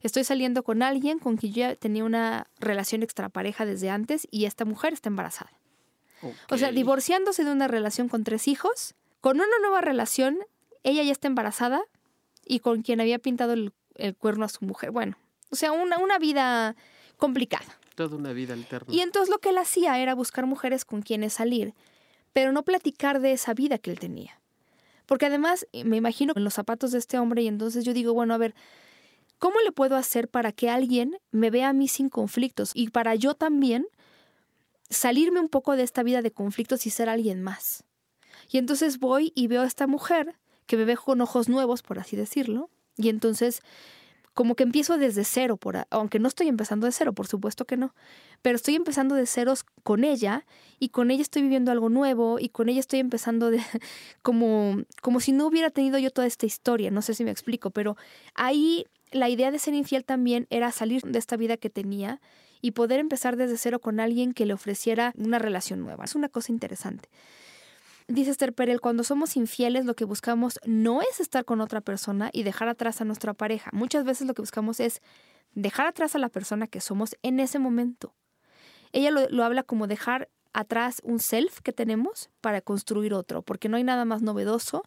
[0.00, 4.64] estoy saliendo con alguien con quien yo tenía una relación extrapareja desde antes y esta
[4.64, 5.52] mujer está embarazada.
[6.50, 10.38] O sea, divorciándose de una relación con tres hijos, con una nueva relación,
[10.82, 11.82] ella ya está embarazada
[12.44, 13.72] y con quien había pintado el,
[14.18, 14.90] cuerno a su mujer.
[14.90, 15.16] Bueno,
[15.50, 16.76] o sea, una, una vida
[17.16, 17.78] complicada.
[17.94, 18.92] Toda una vida alterna.
[18.92, 21.74] Y entonces lo que él hacía era buscar mujeres con quienes salir,
[22.32, 24.40] pero no platicar de esa vida que él tenía.
[25.10, 28.14] Porque además eh, me imagino en los zapatos de este hombre y entonces yo digo,
[28.14, 28.54] bueno, a ver,
[29.40, 33.16] ¿cómo le puedo hacer para que alguien me vea a mí sin conflictos y para
[33.16, 33.88] yo también
[34.88, 37.82] salirme un poco de esta vida de conflictos y ser alguien más?
[38.52, 41.98] Y entonces voy y veo a esta mujer que me ve con ojos nuevos, por
[41.98, 43.62] así decirlo, y entonces
[44.34, 47.76] como que empiezo desde cero, por, aunque no estoy empezando de cero, por supuesto que
[47.76, 47.94] no,
[48.42, 50.46] pero estoy empezando de ceros con ella
[50.78, 53.60] y con ella estoy viviendo algo nuevo y con ella estoy empezando de
[54.22, 57.70] como, como si no hubiera tenido yo toda esta historia, no sé si me explico,
[57.70, 57.96] pero
[58.34, 62.20] ahí la idea de ser infiel también era salir de esta vida que tenía
[62.62, 66.04] y poder empezar desde cero con alguien que le ofreciera una relación nueva.
[66.04, 67.08] Es una cosa interesante.
[68.10, 72.28] Dice Esther Perel, cuando somos infieles lo que buscamos no es estar con otra persona
[72.32, 73.70] y dejar atrás a nuestra pareja.
[73.72, 75.00] Muchas veces lo que buscamos es
[75.54, 78.12] dejar atrás a la persona que somos en ese momento.
[78.90, 83.68] Ella lo, lo habla como dejar atrás un self que tenemos para construir otro, porque
[83.68, 84.82] no hay nada más novedoso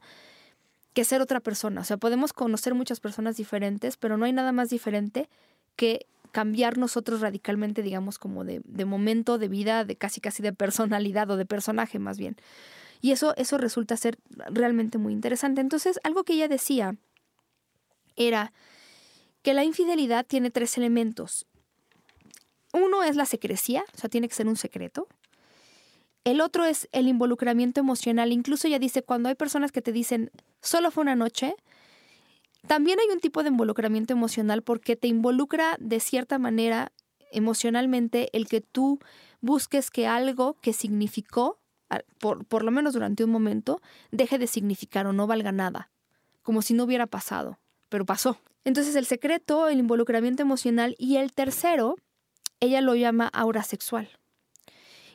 [0.94, 1.80] que ser otra persona.
[1.80, 5.30] O sea, podemos conocer muchas personas diferentes, pero no hay nada más diferente
[5.78, 10.52] que cambiar nosotros radicalmente, digamos, como de, de momento, de vida, de casi casi de
[10.52, 12.36] personalidad o de personaje más bien.
[13.04, 15.60] Y eso, eso resulta ser realmente muy interesante.
[15.60, 16.96] Entonces, algo que ella decía
[18.16, 18.54] era
[19.42, 21.46] que la infidelidad tiene tres elementos.
[22.72, 25.10] Uno es la secrecía, o sea, tiene que ser un secreto.
[26.24, 28.32] El otro es el involucramiento emocional.
[28.32, 31.56] Incluso ella dice, cuando hay personas que te dicen, solo fue una noche,
[32.68, 36.94] también hay un tipo de involucramiento emocional porque te involucra de cierta manera
[37.34, 39.00] emocionalmente el que tú
[39.42, 41.60] busques que algo que significó
[42.20, 45.90] por, por lo menos durante un momento, deje de significar o no valga nada,
[46.42, 48.40] como si no hubiera pasado, pero pasó.
[48.66, 51.96] Entonces el secreto, el involucramiento emocional y el tercero,
[52.60, 54.10] ella lo llama aura sexual.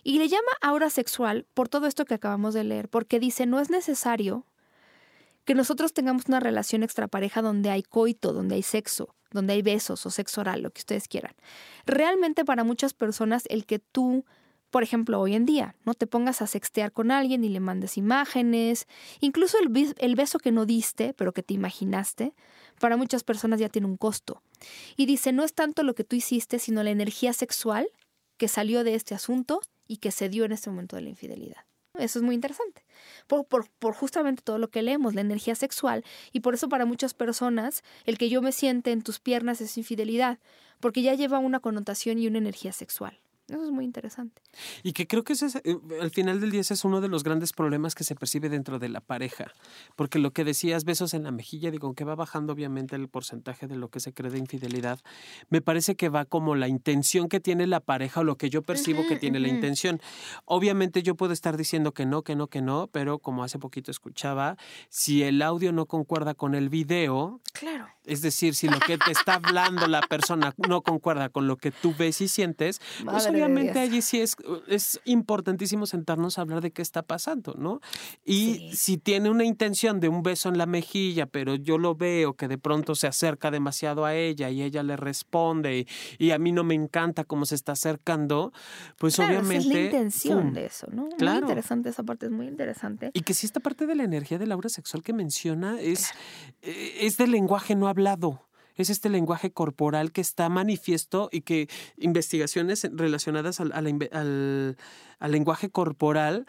[0.02, 3.60] Y le llama aura sexual por todo esto que acabamos de leer, porque dice, no
[3.60, 4.46] es necesario
[5.44, 10.04] que nosotros tengamos una relación extrapareja donde hay coito, donde hay sexo, donde hay besos
[10.04, 11.34] o sexo oral, lo que ustedes quieran.
[11.86, 14.24] Realmente para muchas personas el que tú
[14.70, 17.96] por ejemplo, hoy en día, no te pongas a sextear con alguien y le mandes
[17.96, 18.87] imágenes,
[19.20, 22.35] incluso el, beso que no diste, pero que te imaginaste,
[22.78, 24.42] para muchas personas ya tiene un costo.
[24.96, 27.88] Y dice, no es tanto lo que tú hiciste, sino la energía sexual
[28.37, 31.64] que salió de este asunto y que se dio en este momento de la infidelidad.
[31.94, 32.85] Eso es muy interesante,
[33.26, 37.12] por, por, justamente todo lo que leemos, la energía sexual, y por eso para muchas
[37.12, 40.38] personas el que yo me siente en tus piernas es infidelidad,
[40.78, 43.18] porque ya lleva una connotación y una energía sexual.
[43.48, 44.42] Eso es muy interesante.
[44.82, 47.08] Y que creo que ese es, eh, al final del día ese es uno de
[47.08, 49.52] los grandes problemas que se percibe dentro de la pareja.
[49.96, 53.66] Porque lo que decías, besos en la mejilla, digo, que va bajando obviamente el porcentaje
[53.66, 55.00] de lo que se cree de infidelidad,
[55.48, 58.62] me parece que va como la intención que tiene la pareja o lo que yo
[58.62, 60.00] percibo que tiene la intención.
[60.44, 63.90] Obviamente yo puedo estar diciendo que no, que no, que no, pero como hace poquito
[63.90, 64.58] escuchaba,
[64.90, 67.87] si el audio no concuerda con el video, claro.
[68.09, 71.71] Es decir, si lo que te está hablando la persona no concuerda con lo que
[71.71, 74.35] tú ves y sientes, pues obviamente allí sí es,
[74.66, 77.81] es importantísimo sentarnos a hablar de qué está pasando, ¿no?
[78.25, 82.35] Y si tiene una intención de un beso en la mejilla, pero yo lo veo
[82.35, 85.87] que de pronto se acerca demasiado a ella y ella le responde
[86.18, 88.53] y, a mí no me encanta cómo se está acercando,
[88.99, 89.57] pues obviamente...
[89.57, 91.09] es la intención de eso, ¿no?
[91.16, 91.40] Claro.
[91.40, 93.11] Muy interesante esa parte, es muy interesante.
[93.12, 96.12] Y que si esta parte de la energía de la obra sexual que menciona es,
[96.62, 97.97] eh, es del lenguaje no hablado
[98.78, 104.76] es este lenguaje corporal que está manifiesto y que investigaciones relacionadas al, al,
[105.32, 106.46] lenguaje corporal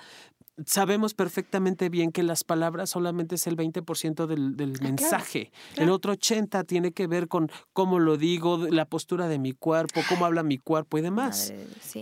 [0.66, 5.52] sabemos perfectamente bien que las palabras solamente es el 20% del, del ah, mensaje.
[5.78, 10.02] El otro 80% tiene que ver con cómo lo digo, la postura de mi cuerpo,
[10.10, 11.54] cómo habla mi cuerpo y demás.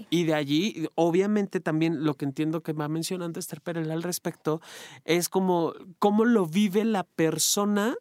[0.10, 4.60] Y de allí, obviamente también lo que entiendo que va mencionando Esther Perel al respecto,
[5.06, 7.96] es como cómo lo vive la persona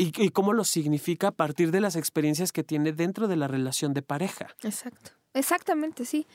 [0.00, 3.92] y, cómo lo significa a partir de las experiencias que tiene dentro de la relación
[3.92, 4.48] de pareja.
[4.62, 5.10] Exacto.
[5.34, 6.26] Exactamente, sí.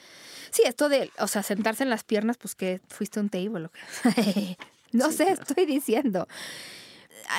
[0.52, 3.62] Sí, esto de, o sea, sentarse en las piernas, pues que fuiste un table.
[3.62, 4.58] Lo que...
[4.92, 6.28] no sé, estoy diciendo.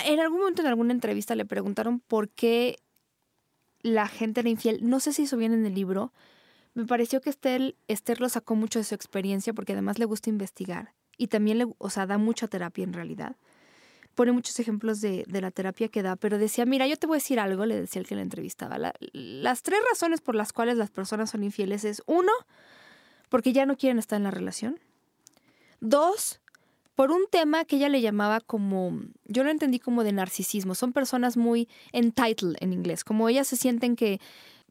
[0.04, 2.78] En algún momento en alguna entrevista le preguntaron por qué
[3.80, 4.80] la gente era infiel.
[4.82, 6.12] No sé si eso viene en el libro.
[6.74, 10.28] Me pareció que Esther, Esther lo sacó mucho de su experiencia porque además le gusta
[10.28, 13.36] investigar y también le, o sea, da mucha terapia en realidad
[14.16, 17.18] pone muchos ejemplos de, la terapia que da, pero decía, mira, yo te voy a
[17.18, 18.78] decir algo, le decía el que la entrevistaba.
[19.12, 22.32] las tres razones por las cuales las personas son infieles es, uno,
[23.28, 24.80] porque ya no quieren estar en la relación.
[25.80, 26.40] Dos,
[26.94, 30.74] por un tema que ella le llamaba como, yo lo entendí como de narcisismo.
[30.74, 34.18] Son personas muy entitled en inglés, como ellas se sienten que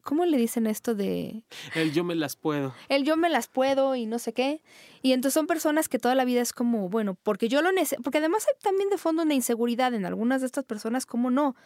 [0.06, 1.42] ¿cómo le dicen esto de...?
[1.74, 2.72] El yo me las puedo.
[2.88, 4.62] El yo me las puedo y no sé qué.
[5.02, 8.02] Y entonces son personas que toda la vida es como, bueno, porque yo lo necesito,
[8.02, 11.56] porque además hay también de fondo una inseguridad en algunas de estas personas, ¿cómo no?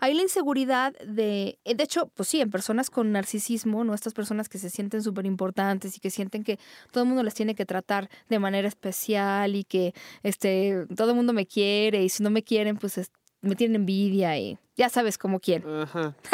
[0.00, 3.94] Hay la inseguridad de, de hecho, pues sí, en personas con narcisismo, ¿no?
[3.94, 6.58] Estas personas que se sienten súper importantes y que sienten que
[6.90, 9.94] todo el mundo les tiene que tratar de manera especial y que
[10.24, 12.98] este, todo el mundo me quiere y si no me quieren, pues
[13.46, 15.64] me tienen envidia y ya sabes cómo quién.
[15.66, 16.14] Ajá.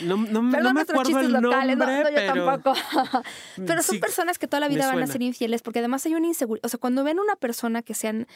[0.00, 2.46] No, no, no me acuerdo el nombre, no, yo pero...
[2.46, 2.78] tampoco.
[3.66, 6.26] pero son personas que toda la vida van a ser infieles porque además hay una
[6.26, 6.64] inseguridad.
[6.64, 8.26] O sea, cuando ven una persona que sean...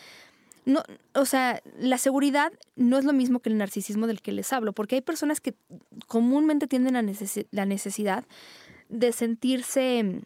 [0.66, 0.83] No,
[1.14, 4.72] o sea, la seguridad no es lo mismo que el narcisismo del que les hablo,
[4.72, 5.55] porque hay personas que
[6.07, 7.14] comúnmente tienen la,
[7.50, 8.24] la necesidad
[8.88, 10.22] de sentirse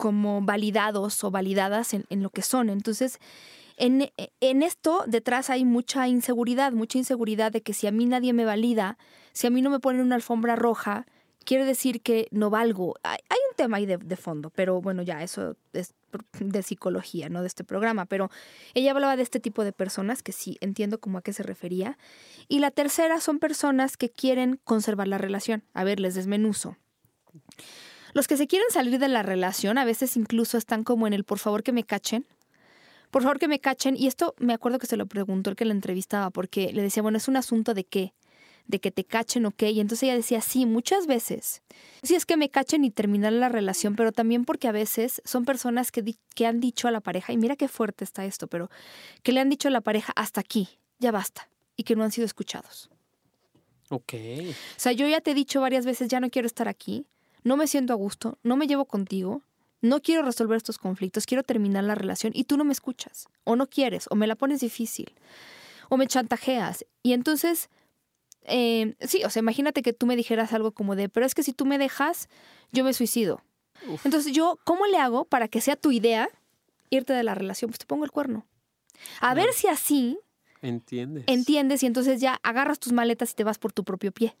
[0.00, 2.70] como validados o validadas en, lo que son.
[2.70, 3.18] Entonces,
[3.80, 8.32] en, en, esto detrás hay mucha inseguridad, mucha inseguridad de que si a mí nadie
[8.32, 8.98] me valida,
[9.32, 11.06] si a mí no me ponen una alfombra roja,
[11.44, 12.94] quiere decir que no valgo.
[13.02, 13.18] Hay,
[13.50, 15.94] un tema ahí de, de, fondo, pero bueno, ya eso es
[16.40, 18.30] de psicología, no de este programa, pero
[18.74, 21.98] ella hablaba de este tipo de personas que sí entiendo como a qué se refería.
[22.48, 25.62] Y la tercera son personas que quieren conservar la relación.
[25.74, 26.76] A ver, les desmenuzo.
[28.12, 31.24] Los que se quieren salir de la relación a veces incluso están como en el
[31.24, 32.26] por favor que me cachen.
[33.10, 33.96] Por favor que me cachen.
[33.96, 37.02] Y esto me acuerdo que se lo preguntó el que la entrevistaba porque le decía,
[37.02, 38.12] bueno, es un asunto de qué
[38.70, 39.62] de que te cachen, ok.
[39.64, 41.62] Y entonces ella decía, sí, muchas veces.
[42.02, 45.44] Sí es que me cachen y terminar la relación, pero también porque a veces son
[45.44, 48.70] personas que, que han dicho a la pareja, y mira qué fuerte está esto, pero
[49.22, 50.68] que le han dicho a la pareja, hasta aquí,
[50.98, 52.90] ya basta, y que no han sido escuchados.
[53.90, 54.14] Ok.
[54.14, 57.06] O sea, yo ya te he dicho varias veces, ya no quiero estar aquí,
[57.42, 59.42] no me siento a gusto, no me llevo contigo,
[59.80, 63.56] no quiero resolver estos conflictos, quiero terminar la relación y tú no me escuchas, o
[63.56, 65.12] no quieres, o me la pones difícil,
[65.88, 66.84] o me chantajeas.
[67.02, 67.70] Y entonces
[68.44, 71.42] eh, sí, o sea, imagínate que tú me dijeras algo como de, pero es que
[71.42, 72.28] si tú me dejas,
[72.72, 73.42] yo me suicido.
[74.04, 76.28] Entonces yo, ¿cómo le hago para que sea tu idea
[76.90, 77.70] irte de la relación?
[77.70, 78.46] Pues te pongo el cuerno.
[79.20, 80.18] A ver si así...
[80.60, 81.24] Entiendes.
[81.26, 84.36] Entiendes y entonces ya agarras tus maletas y te vas por tu propio pie.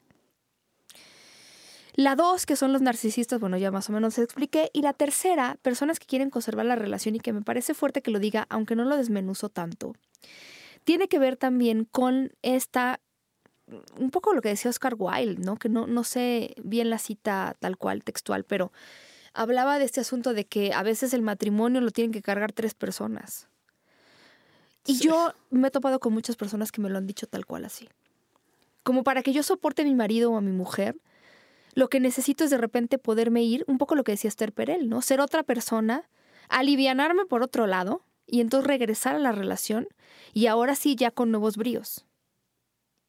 [2.00, 4.70] La dos, que son los narcisistas, bueno, ya más o menos se expliqué.
[4.72, 8.10] Y la tercera, personas que quieren conservar la relación y que me parece fuerte que
[8.10, 9.92] lo diga, aunque no lo desmenuzo tanto,
[10.84, 13.00] tiene que ver también con esta
[13.98, 15.56] un poco lo que decía Oscar Wilde, ¿no?
[15.56, 18.72] Que no, no sé bien la cita tal cual, textual, pero
[19.34, 22.72] hablaba de este asunto de que a veces el matrimonio lo tienen que cargar tres
[22.72, 23.46] personas.
[24.86, 27.66] Y yo me he topado con muchas personas que me lo han dicho tal cual
[27.66, 27.90] así.
[28.84, 30.96] Como para que yo soporte a mi marido o a mi mujer,
[31.74, 34.88] lo que necesito es de repente poderme ir, un poco lo que decía Esther Perel,
[34.88, 35.02] ¿no?
[35.02, 36.08] Ser otra persona,
[36.48, 39.88] alivianarme por otro lado y entonces regresar a la relación
[40.32, 42.06] y ahora sí ya con nuevos bríos.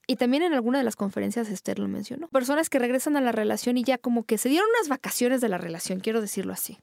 [0.08, 2.28] Y también en alguna de las conferencias Esther lo mencionó.
[2.28, 5.50] Personas que regresan a la relación y ya como que se dieron unas vacaciones de
[5.50, 6.80] la relación, quiero decirlo así.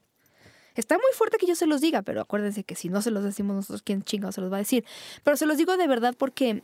[0.75, 3.23] Está muy fuerte que yo se los diga, pero acuérdense que si no se los
[3.23, 4.85] decimos nosotros, ¿quién chingados se los va a decir?
[5.23, 6.63] Pero se los digo de verdad porque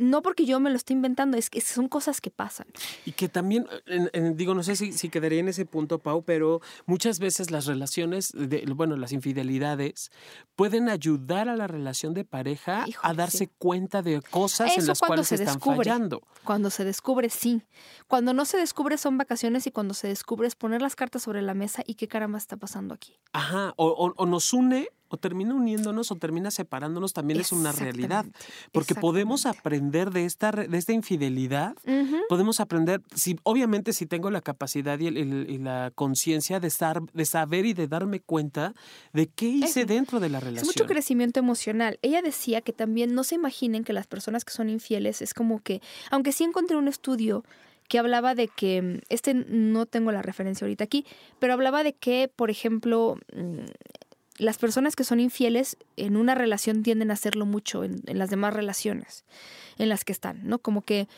[0.00, 2.66] no porque yo me lo esté inventando, es que son cosas que pasan.
[3.04, 3.66] Y que también,
[4.34, 8.32] digo, no sé si, si, quedaría en ese punto, Pau, pero muchas veces las relaciones,
[8.32, 10.10] de, bueno, las infidelidades,
[10.56, 15.28] pueden ayudar a la relación de pareja a darse cuenta de cosas en las cuales
[15.28, 16.22] se están descubre, fallando.
[16.44, 17.62] Cuando se descubre, sí.
[18.08, 21.42] Cuando no se descubre son vacaciones y cuando se descubre es poner las cartas sobre
[21.42, 23.18] la mesa y qué caramba está pasando aquí.
[23.32, 28.24] Ajá, o, o nos une o termina uniéndonos o termina separándonos también es una realidad.
[28.72, 31.74] Porque podemos aprender de esta, de esta infidelidad,
[32.28, 35.10] podemos aprender, si, obviamente si tengo la capacidad y,
[35.58, 38.72] la conciencia de, estar, de saber y de darme cuenta
[39.12, 40.70] de qué hice dentro de la relación.
[40.70, 41.98] Es mucho crecimiento emocional.
[42.02, 45.60] Ella decía que también no se imaginen que las personas que son infieles es como
[45.60, 47.44] que, aunque sí encontré un estudio
[47.88, 51.04] que hablaba de que, este no tengo la referencia ahorita aquí,
[51.40, 53.64] pero hablaba de que, por ejemplo, mm,
[54.40, 58.54] las personas que son infieles en una relación tienden a hacerlo mucho en, las demás
[58.54, 59.24] relaciones
[59.78, 60.58] en las que están, ¿no?
[60.58, 61.08] Como que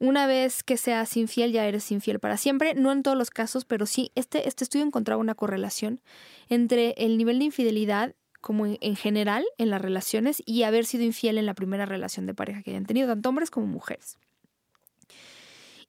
[0.00, 3.64] una vez que seas infiel ya eres infiel para siempre, no en todos los casos,
[3.64, 6.00] pero sí, este, este estudio encontraba una correlación
[6.48, 11.38] entre el nivel de infidelidad como en, general en las relaciones y haber sido infiel
[11.38, 14.18] en la primera relación de pareja que hayan tenido, tanto hombres como mujeres.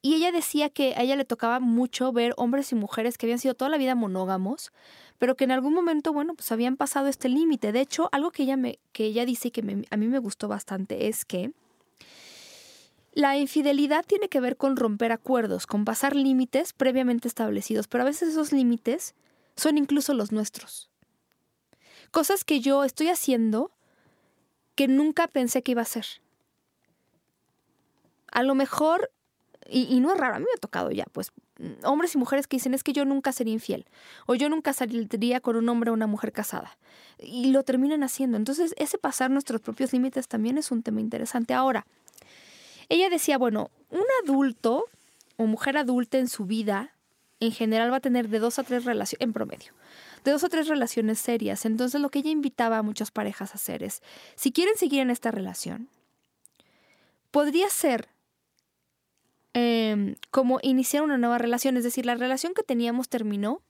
[0.01, 3.39] Y ella decía que a ella le tocaba mucho ver hombres y mujeres que habían
[3.39, 4.71] sido toda la vida monógamos,
[5.17, 7.71] pero que en algún momento, bueno, pues habían pasado este límite.
[7.71, 10.47] De hecho, algo que ella, me, que ella dice y que a mí me gustó
[10.47, 11.51] bastante es que
[13.13, 18.05] la infidelidad tiene que ver con romper acuerdos, con pasar límites previamente establecidos, pero a
[18.05, 19.15] veces esos límites
[19.55, 20.89] son incluso los nuestros.
[22.11, 23.71] Cosas que yo estoy haciendo
[24.75, 26.05] que nunca pensé que iba a hacer.
[28.31, 29.11] A lo mejor,
[29.65, 31.31] y, y no es raro, a mí me ha tocado ya, pues
[31.83, 33.85] hombres y mujeres que dicen es que yo nunca sería infiel
[34.25, 36.77] o yo nunca saldría con un hombre o una mujer casada
[37.19, 38.37] y lo terminan haciendo.
[38.37, 41.53] Entonces ese pasar nuestros propios límites también es un tema interesante.
[41.53, 41.85] Ahora,
[42.89, 44.85] ella decía, bueno, un adulto
[45.37, 46.91] o mujer adulta en su vida
[47.39, 49.73] en general va a tener de dos a tres relaciones, en promedio,
[50.23, 51.65] de dos o tres relaciones serias.
[51.65, 54.01] Entonces lo que ella invitaba a muchas parejas a hacer es,
[54.35, 55.89] si quieren seguir en esta relación,
[57.31, 58.07] podría ser
[59.57, 61.77] Em, como iniciar una nueva relación.
[61.77, 63.61] Es decir, la relación que teníamos terminó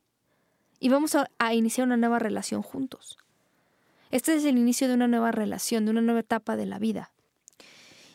[0.80, 3.20] y vamos a, a iniciar una nueva relación juntos.
[4.10, 7.12] Este es el inicio de una nueva relación, de una nueva etapa de la vida.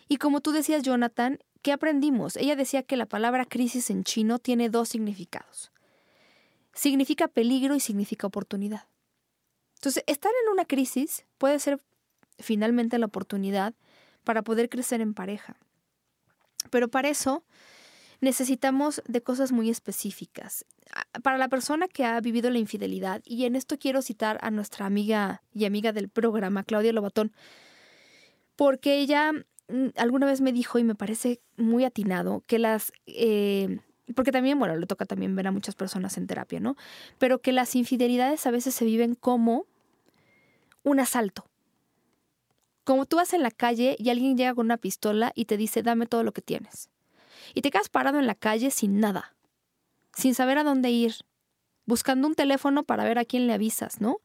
[0.08, 2.36] Y como tú decías, Jonathan, ¿qué aprendimos?
[2.36, 5.70] Ella decía que la palabra crisis en chino tiene dos significados.
[6.74, 8.88] significa peligro y significa oportunidad.
[9.76, 11.80] Entonces, estar en una crisis puede ser
[12.40, 13.74] finalmente la oportunidad
[14.24, 15.56] para poder crecer en pareja.
[16.68, 17.44] Pero para eso
[18.20, 20.66] necesitamos de cosas muy específicas.
[21.22, 24.86] Para la persona que ha vivido la infidelidad, y en esto quiero citar a nuestra
[24.86, 27.32] amiga y amiga del programa, Claudia Lobatón,
[28.56, 29.32] porque ella
[29.68, 32.92] mm, alguna vez me dijo, y me parece muy atinado, que las...
[33.06, 33.78] Eh,
[34.14, 36.76] porque también, bueno, le toca también ver a muchas personas en terapia, ¿no?
[37.18, 39.66] Pero que las infidelidades a veces se viven como
[40.82, 41.49] un asalto.
[42.90, 45.80] Como tú vas en la calle y alguien llega con una pistola y te dice,
[45.80, 46.88] dame todo lo que tienes.
[47.54, 49.36] Y te quedas parado en la calle sin nada,
[50.12, 51.14] sin saber a dónde ir,
[51.86, 54.16] buscando un teléfono para ver a quién le avisas, ¿no?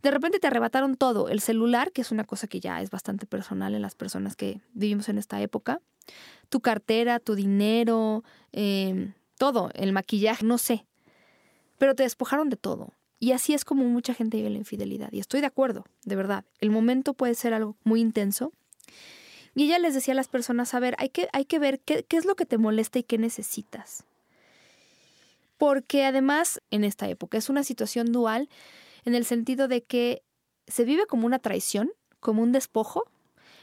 [0.00, 3.26] De repente te arrebataron todo, el celular, que es una cosa que ya es bastante
[3.26, 5.82] personal en las personas que vivimos en esta época,
[6.48, 10.86] tu cartera, tu dinero, em, todo, el maquillaje, no sé.
[11.76, 12.94] Pero te despojaron de todo.
[13.20, 15.12] Y así es como mucha gente vive la infidelidad.
[15.12, 16.44] Y estoy de acuerdo, de verdad.
[16.58, 18.52] El momento puede ser algo muy intenso.
[19.54, 22.02] Y ella les decía a las personas, a ver, hay que, hay que ver qué,
[22.02, 24.04] qué es lo que te molesta y qué necesitas.
[25.58, 28.48] Porque además, en esta época, es una situación dual
[29.04, 30.22] en el sentido de que
[30.66, 33.04] se vive como una traición, como un despojo,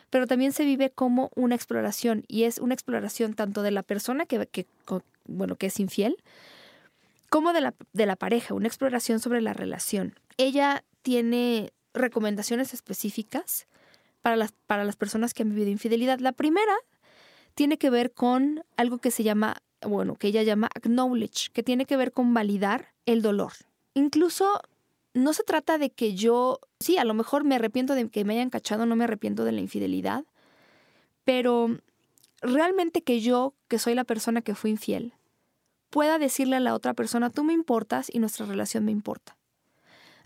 [0.10, 4.26] pero también se vive como una exploración y es una exploración tanto de la persona
[4.26, 4.68] que, que
[5.26, 6.18] bueno, que es infiel,
[7.30, 10.16] como de la, de la pareja, una exploración sobre la relación.
[10.38, 13.68] Ella tiene recomendaciones específicas
[14.22, 16.20] para las, para las personas que han vivido infidelidad.
[16.20, 16.76] La primera
[17.56, 21.86] tiene que ver con algo que se llama, bueno, que ella llama acknowledge, que tiene
[21.86, 23.54] que ver con validar el dolor.
[23.94, 24.62] Incluso
[25.14, 28.34] no se trata de que yo, sí, a lo mejor me arrepiento de que me
[28.34, 30.24] hayan cachado, no me arrepiento de la infidelidad,
[31.24, 31.80] pero
[32.42, 35.14] realmente que yo, que soy la persona que fue infiel,
[35.90, 39.38] pueda decirle a la otra persona, tú me importas y nuestra relación me importa.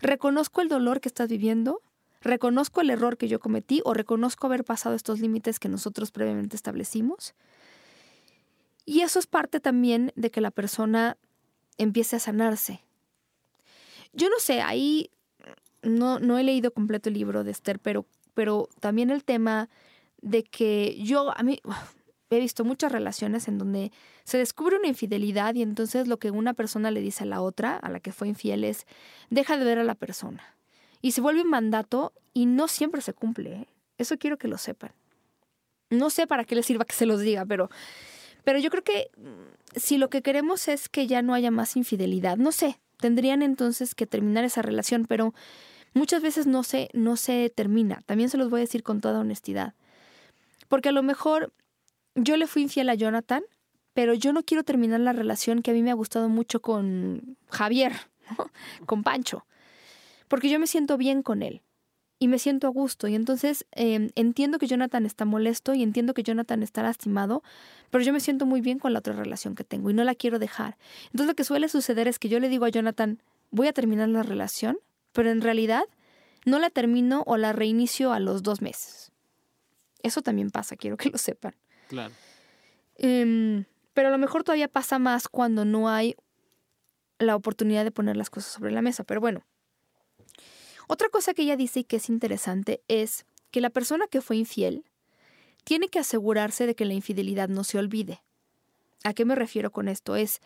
[0.00, 1.80] Reconozco el dolor que estás viviendo,
[2.20, 6.56] reconozco el error que yo cometí o reconozco haber pasado estos límites que nosotros previamente
[6.56, 7.34] establecimos.
[8.84, 11.16] Y eso es parte también de que la persona
[11.78, 12.82] empiece a sanarse,
[14.12, 15.10] yo no sé, ahí
[15.82, 19.68] no, no he leído completo el libro de Esther, pero, pero también el tema
[20.20, 21.60] de que yo, a mí,
[22.36, 23.92] he visto muchas relaciones en donde
[24.24, 27.76] se descubre una infidelidad y entonces lo que una persona le dice a la otra,
[27.76, 28.86] a la que fue infiel, es
[29.30, 30.42] deja de ver a la persona.
[31.00, 33.52] Y se vuelve un mandato y no siempre se cumple.
[33.52, 33.66] ¿eh?
[33.98, 34.92] Eso quiero que lo sepan.
[35.90, 37.70] No sé para qué les sirva que se los diga, pero,
[38.44, 41.76] pero yo creo que mm, si lo que queremos es que ya no haya más
[41.76, 45.34] infidelidad, no sé, tendrían entonces que terminar esa relación, pero
[45.92, 48.00] muchas veces no se, no se termina.
[48.06, 49.74] También se los voy a decir con toda honestidad.
[50.68, 51.52] Porque a lo mejor
[52.14, 53.42] yo le fui infiel a Jonathan,
[53.94, 57.36] pero yo no quiero terminar la relación que a mí me ha gustado mucho con
[57.48, 57.92] Javier,
[58.86, 59.46] con Pancho,
[60.28, 61.62] porque yo me siento bien con él
[62.18, 63.08] y me siento a gusto.
[63.08, 67.42] Y entonces em, entiendo que Jonathan está molesto y entiendo que Jonathan está lastimado,
[67.90, 70.14] pero yo me siento muy bien con la otra relación que tengo y no la
[70.14, 70.78] quiero dejar.
[71.06, 74.08] Entonces lo que suele suceder es que yo le digo a Jonathan, voy a terminar
[74.08, 74.78] la relación,
[75.12, 75.82] pero en realidad
[76.44, 79.12] no la termino o la reinicio a los dos meses.
[80.02, 81.54] Eso también pasa, quiero que lo sepan.
[81.92, 82.14] Claro.
[82.96, 86.16] Em, pero a lo mejor todavía pasa más cuando no hay
[87.18, 89.04] la oportunidad de poner las cosas sobre la mesa.
[89.04, 89.44] Pero bueno,
[90.88, 94.38] otra cosa que ella dice y que es interesante es que la persona que fue
[94.38, 94.86] infiel
[95.64, 98.22] tiene que asegurarse de que la infidelidad no se olvide.
[99.04, 100.16] ¿A qué me refiero con esto?
[100.16, 100.40] Es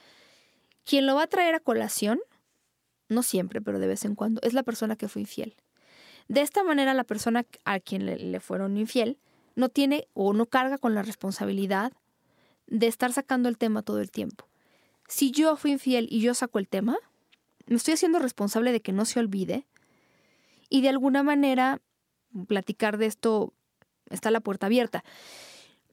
[0.84, 2.18] quien lo va a traer a colación,
[3.08, 5.54] no siempre, pero de vez en cuando, es la persona que fue infiel.
[6.26, 9.20] De esta manera, la persona a quien le, fueron infiel
[9.56, 11.92] no tiene o no carga con la responsabilidad
[12.68, 14.46] de estar sacando el tema todo el tiempo.
[15.08, 16.96] Si yo fui infiel y yo saco el tema,
[17.66, 19.66] me estoy haciendo responsable de que no se olvide
[20.68, 21.80] y de alguna manera
[22.46, 23.52] platicar de esto
[24.10, 25.04] está la puerta abierta.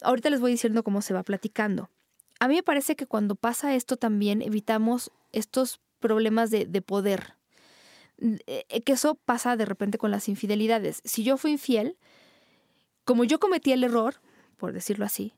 [0.01, 1.89] Ahorita les voy diciendo cómo se va platicando.
[2.39, 7.35] A mí me parece que cuando pasa esto también evitamos estos problemas de, de poder.
[8.19, 11.01] Eh, que eso pasa de repente con las infidelidades.
[11.05, 11.97] Si yo fui infiel,
[13.05, 14.21] como yo cometí el error,
[14.57, 15.33] por decirlo así,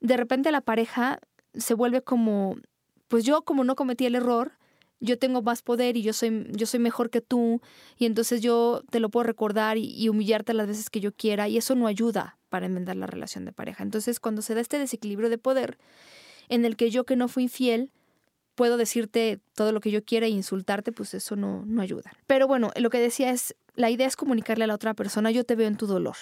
[0.00, 1.20] de repente la pareja
[1.54, 2.56] se vuelve como,
[3.08, 4.52] pues yo como no cometí el error,
[5.00, 7.60] yo tengo más poder y yo soy, yo soy mejor que tú
[7.96, 11.56] y entonces yo te lo puedo recordar y, humillarte las veces que yo quiera y
[11.56, 13.82] eso no ayuda para enmendar la relación de pareja.
[13.82, 15.78] Entonces cuando se da este desequilibrio de poder
[16.48, 17.90] en el que yo que no fui infiel
[18.54, 22.12] puedo decirte todo lo que yo quiera e insultarte, pues eso no, no ayuda.
[22.26, 25.44] Pero bueno, lo que decía es, la idea es comunicarle a la otra persona, yo
[25.44, 26.16] te veo en tu dolor.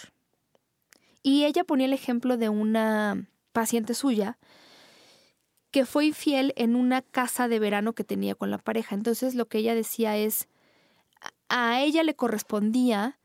[1.29, 4.39] Y ella ponía el ejemplo de una paciente suya
[5.71, 8.95] que fue infiel en una casa de verano que tenía con la pareja.
[8.95, 10.49] Entonces lo que ella decía es,
[11.51, 13.19] a ella le correspondía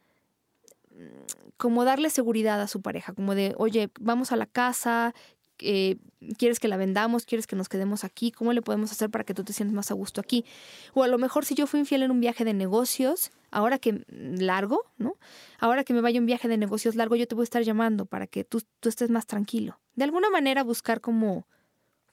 [0.92, 5.16] mm, como darle seguridad a su pareja, como de, oye, vamos a la casa,
[5.60, 5.98] eh,
[6.38, 9.34] quieres que la vendamos, quieres que nos quedemos aquí, cómo le podemos hacer para que
[9.34, 10.46] tú te sientas más a gusto aquí.
[10.94, 13.94] O a lo mejor si yo fui infiel en un viaje de negocios, ahora que
[13.94, 14.04] mm,
[14.40, 15.18] largo, ¿no?
[15.60, 18.06] Ahora que me vaya un viaje de negocios largo, yo te voy a estar llamando
[18.06, 19.80] para que tú, tú estés más tranquilo.
[19.96, 21.48] De alguna manera buscar como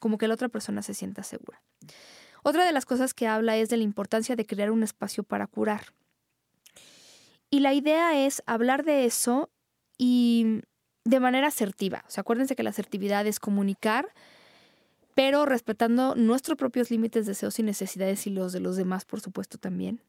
[0.01, 1.63] como que la otra persona se sienta segura.
[2.43, 5.47] Otra de las cosas que habla es de la importancia de crear un espacio para
[5.47, 5.93] curar.
[7.51, 9.51] Y la idea es hablar de eso
[9.99, 10.63] y
[11.05, 12.05] de manera asertiva.
[12.07, 14.09] O sea, acuérdense que la asertividad es comunicar,
[15.15, 19.59] pero respetando nuestros propios límites, deseos y necesidades y los de los demás, por supuesto,
[19.59, 20.01] también.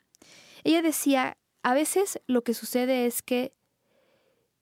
[0.64, 3.54] Ella decía, a veces lo que sucede es que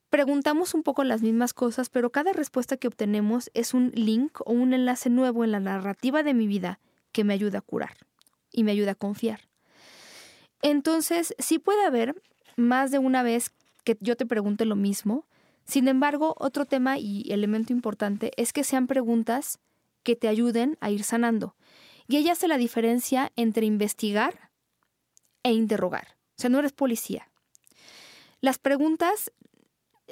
[0.10, 4.54] preguntamos un poco las mismas cosas, pero cada respuesta que obtenemos es un link o
[4.54, 6.80] un enlace nuevo en la narrativa de mi vida
[7.12, 7.98] que me ayuda a curar
[8.52, 9.42] y me ayuda a confiar.
[10.62, 12.22] Entonces, sí puede haber
[12.56, 13.52] más de una vez
[13.84, 15.26] que yo te pregunte lo mismo.
[15.70, 19.59] Sin embargo, otro tema y elemento importante es que sean preguntas
[20.01, 21.55] que te ayuden a ir sanando.
[22.07, 24.49] Y ella hace la diferencia entre investigar
[25.43, 26.17] e interrogar.
[26.38, 27.30] O sea, no eres policía.
[28.41, 29.32] Las preguntas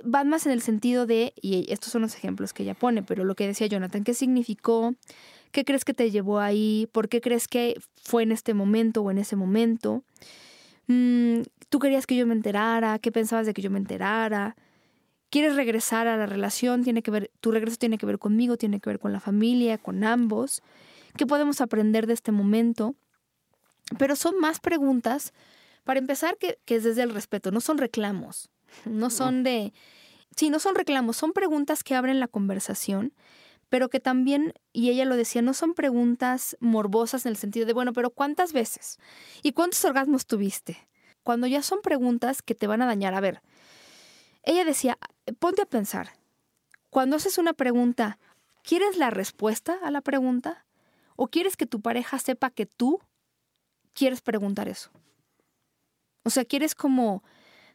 [0.04, 3.24] van más en el sentido de, y estos son los ejemplos que ella pone, pero
[3.24, 4.94] lo que decía Jonathan, ¿qué significó?
[5.50, 6.88] ¿Qué crees que te llevó ahí?
[6.92, 10.04] ¿Por qué crees que fue en este momento o en ese momento?
[10.86, 13.00] Mm, ¿Tú querías que yo me enterara?
[13.00, 14.56] ¿Qué pensabas de que yo me enterara?
[15.30, 16.84] ¿Quieres regresar a la relación?
[16.84, 19.78] Tiene que ver, tu regreso tiene que ver conmigo, tiene que ver con la familia,
[19.78, 20.62] con ambos.
[21.18, 22.96] ¿Qué podemos aprender de este momento?
[23.98, 25.34] Pero son más preguntas,
[25.84, 28.50] para empezar, que, que es desde el respeto, no son reclamos.
[28.86, 29.74] No son de...
[30.36, 33.14] Sí, no son reclamos, son preguntas que abren la conversación,
[33.70, 37.74] pero que también, y ella lo decía, no son preguntas morbosas en el sentido de,
[37.74, 38.98] bueno, pero ¿cuántas veces?
[39.44, 40.88] ¿Y cuántos orgasmos tuviste?
[41.24, 43.14] Cuando ya son preguntas que te van a dañar.
[43.14, 43.42] A ver,
[44.44, 44.98] ella decía,
[45.40, 46.12] ponte a pensar,
[46.90, 48.18] cuando haces una pregunta,
[48.64, 50.66] ¿quieres la respuesta a la pregunta?
[51.16, 53.00] ¿O quieres que tu pareja sepa que tú
[53.94, 54.92] quieres preguntar eso?
[56.24, 57.24] O sea, quieres como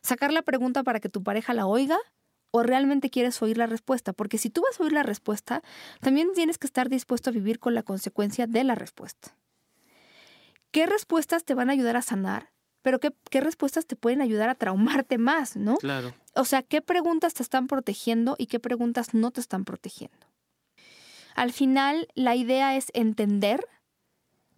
[0.03, 1.99] sacar la pregunta para que tu pareja la oiga
[2.51, 4.13] o realmente quieres oír la respuesta.
[4.13, 5.63] Porque si tú vas a oír la respuesta,
[6.01, 9.35] también tienes que estar dispuesto a vivir con la consecuencia de la respuesta.
[10.71, 12.53] ¿Qué respuestas te van a ayudar a sanar?
[12.83, 15.77] Pero qué, qué respuestas te pueden ayudar a traumarte más, ¿no?
[15.77, 16.15] Claro.
[16.35, 20.27] O sea, ¿qué preguntas te están protegiendo y qué preguntas no te están protegiendo?
[21.35, 23.67] Al final, la idea es entender,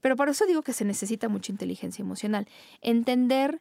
[0.00, 2.48] pero por eso digo que se necesita mucha inteligencia emocional.
[2.80, 3.60] Entender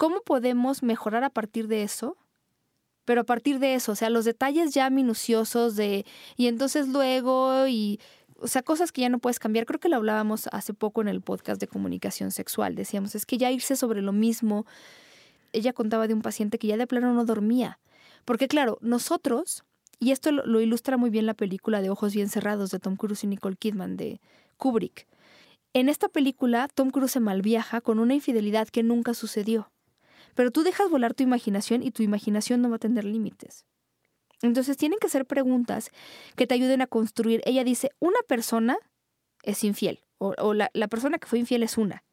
[0.00, 2.16] ¿Cómo podemos mejorar a partir de eso?
[3.04, 6.06] Pero a partir de eso, o sea, los detalles ya minuciosos de,
[6.38, 8.00] y entonces luego, y,
[8.36, 9.66] o sea, cosas que ya no puedes cambiar.
[9.66, 12.76] Creo que lo hablábamos hace poco en el podcast de comunicación sexual.
[12.76, 14.64] Decíamos, es que ya irse sobre lo mismo.
[15.52, 17.78] Ella contaba de un paciente que ya de plano no dormía.
[18.24, 19.64] Porque claro, nosotros,
[19.98, 23.24] y esto lo, ilustra muy bien la película de Ojos Bien Cerrados de Tom Cruise
[23.24, 24.20] y Nicole Kidman de
[24.56, 25.06] Kubrick.
[25.72, 29.70] En esta película, Tom Cruise se malviaja con una infidelidad que nunca sucedió.
[30.34, 33.66] Pero tú dejas volar tu imaginación y tu imaginación no va a tener límites.
[34.42, 35.90] Entonces tienen que ser preguntas
[36.36, 37.42] que te ayuden a construir.
[37.44, 38.78] Ella dice, una persona
[39.42, 42.04] es infiel o, la persona que fue infiel es una.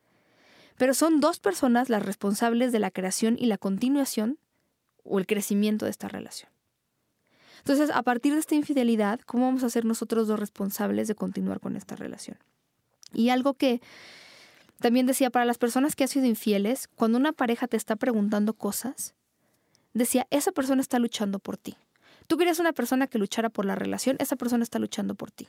[0.77, 4.37] Pero son dos personas las responsables de la creación y la continuación
[5.03, 6.51] o el crecimiento de esta relación.
[7.59, 11.59] Entonces, a partir de esta infidelidad, ¿cómo vamos a ser nosotros dos responsables de continuar
[11.59, 12.37] con esta relación?
[13.13, 13.81] Y algo que
[14.79, 18.53] también decía, para las personas que han sido infieles, cuando una pareja te está preguntando
[18.53, 19.15] cosas,
[19.93, 21.75] decía, esa persona está luchando por ti.
[22.27, 25.47] Tú querías una persona que luchara por la relación, esa persona está luchando por ti.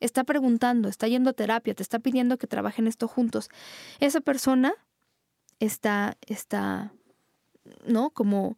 [0.00, 3.50] Está preguntando, está yendo a terapia, te está pidiendo que trabajen esto juntos.
[4.00, 4.74] Esa persona
[5.58, 6.92] está, está,
[7.84, 8.10] ¿no?
[8.10, 8.56] Como,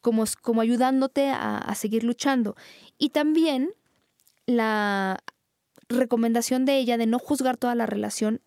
[0.00, 2.56] como, como ayudándote a, a seguir luchando.
[2.98, 3.72] Y también
[4.46, 5.18] la
[5.88, 8.40] recomendación de ella de no juzgar toda la relación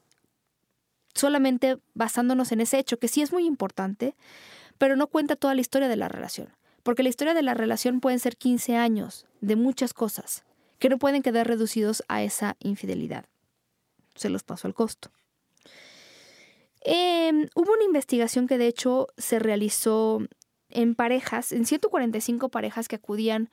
[1.13, 4.15] solamente basándonos en ese hecho, que sí es muy importante,
[4.77, 6.49] pero no cuenta toda la historia de la relación.
[6.83, 10.43] Porque la historia de la relación pueden ser 15 años de muchas cosas
[10.79, 13.25] que no pueden quedar reducidos a esa infidelidad.
[14.15, 15.11] Se los paso al costo.
[16.81, 20.19] Em, hubo una investigación que de hecho se realizó
[20.69, 23.49] en parejas, en 145 parejas que acudían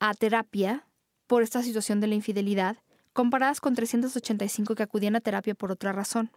[0.00, 0.86] a terapia
[1.26, 2.76] por esta situación de la infidelidad,
[3.12, 6.30] comparadas con 385 que acudían a terapia por otra razón.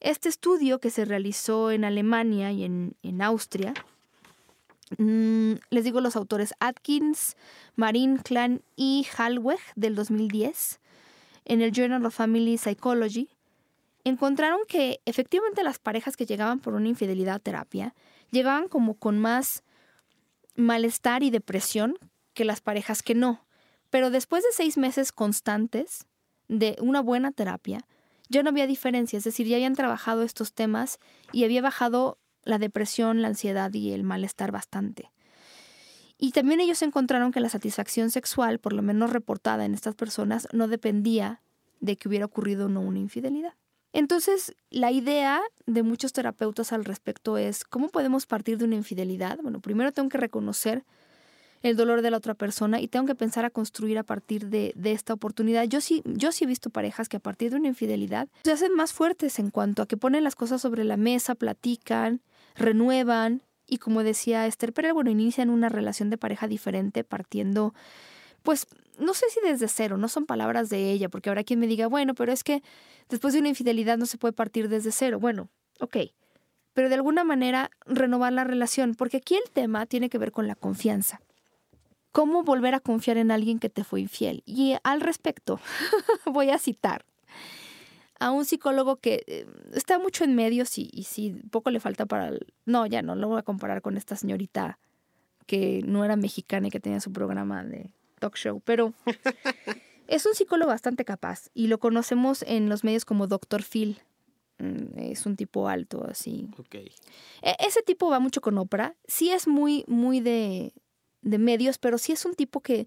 [0.00, 3.72] Este estudio que se realizó en Alemania y en, Austria
[4.98, 7.36] Mm, les digo los autores Atkins,
[7.76, 10.80] Marin Clan y Halweg del 2010
[11.44, 13.28] en el Journal of Family Psychology
[14.04, 17.94] encontraron que efectivamente las parejas que llegaban por una infidelidad a terapia
[18.30, 19.62] llegaban como con más
[20.54, 21.98] malestar y depresión
[22.34, 23.44] que las parejas que no.
[23.90, 26.06] Pero después de seis meses constantes
[26.48, 27.86] de una buena terapia,
[28.28, 30.98] ya no había diferencia, es decir, ya habían trabajado estos temas
[31.32, 35.10] y había bajado la depresión, la ansiedad y el malestar bastante.
[36.18, 40.48] Y también ellos encontraron que la satisfacción sexual, por lo menos reportada en estas personas,
[40.52, 41.42] no dependía
[41.80, 43.54] de que hubiera ocurrido o no una infidelidad.
[43.92, 49.38] Entonces, la idea de muchos terapeutas al respecto es, ¿cómo podemos partir de una infidelidad?
[49.42, 50.84] Bueno, primero tengo que reconocer
[51.62, 54.72] el dolor de la otra persona y tengo que pensar a construir a partir de,
[54.76, 55.64] de, esta oportunidad.
[55.64, 58.74] Yo sí, yo sí he visto parejas que a partir de una infidelidad se hacen
[58.74, 62.20] más fuertes en cuanto a que ponen las cosas sobre la mesa, platican,
[62.54, 67.74] renuevan y como decía Esther pero bueno, inician una relación de pareja diferente partiendo,
[68.42, 68.66] pues
[68.98, 71.86] no sé si desde cero, no son palabras de ella, porque habrá quien me diga,
[71.86, 72.62] bueno, pero es que
[73.08, 75.18] después de una infidelidad no se puede partir desde cero.
[75.18, 75.48] Bueno,
[75.80, 75.96] ok,
[76.74, 80.46] pero de alguna manera renovar la relación, porque aquí el tema tiene que ver con
[80.46, 81.20] la confianza.
[82.12, 84.42] ¿Cómo volver a confiar en alguien que te fue infiel?
[84.46, 85.58] Y al respecto,
[86.26, 87.04] voy a citar
[88.24, 92.06] a un psicólogo que eh, está mucho en medios y, y sí, poco le falta
[92.06, 92.32] para...
[92.64, 94.78] No, ya no, lo voy a comparar con esta señorita
[95.46, 98.94] que no era mexicana y que tenía su programa de talk show, pero
[100.08, 103.62] es un psicólogo bastante capaz y lo conocemos en los medios como Dr.
[103.62, 104.00] Phil.
[104.56, 106.48] Mm, es un tipo alto, así.
[106.56, 106.92] Okay.
[107.42, 108.94] E, ese tipo va mucho con Oprah.
[109.06, 110.72] Sí es muy, muy de,
[111.20, 112.86] de medios, pero sí es un tipo que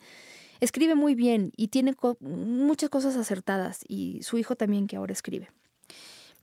[0.59, 5.49] Escribe muy bien y tiene muchas cosas acertadas y su hijo también que ahora escribe.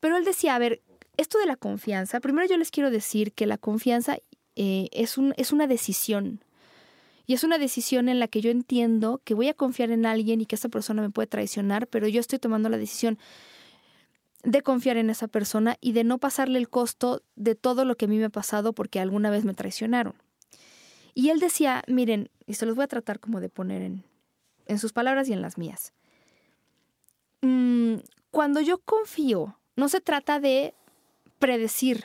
[0.00, 0.82] Pero él decía, a ver,
[1.16, 4.18] esto de la confianza, primero yo les quiero decir que la confianza
[4.56, 6.40] eh, es, un, es una decisión.
[7.26, 10.40] Y es una decisión en la que yo entiendo que voy a confiar en alguien
[10.40, 13.18] y que esa persona me puede traicionar, pero yo estoy tomando la decisión
[14.42, 18.04] de confiar en esa persona y de no pasarle el costo de todo lo que
[18.04, 20.14] a mí me ha pasado porque alguna vez me traicionaron.
[21.14, 24.04] Y él decía, miren, y se los voy a tratar como de poner en,
[24.66, 25.92] en sus palabras y en las mías.
[27.40, 27.96] Mm,
[28.30, 30.74] cuando yo confío, no se trata de
[31.38, 32.04] predecir,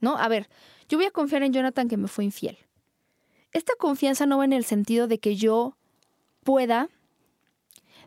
[0.00, 0.16] ¿no?
[0.16, 0.48] A ver,
[0.88, 2.58] yo voy a confiar en Jonathan que me fue infiel.
[3.52, 5.76] Esta confianza no va en el sentido de que yo
[6.42, 6.88] pueda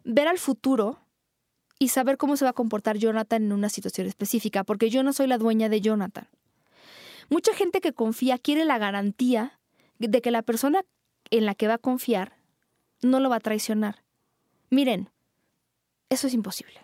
[0.04, 1.00] ver al futuro
[1.80, 5.14] y saber cómo se va a comportar Jonathan en una situación específica, porque yo no
[5.14, 6.28] soy la dueña de Jonathan.
[7.30, 9.60] Mucha gente que confía quiere la garantía
[10.00, 10.84] de que la persona
[11.30, 12.38] en la que va a confiar
[13.02, 14.04] no lo va a traicionar.
[14.70, 15.10] Miren,
[16.10, 16.82] eso es imposible.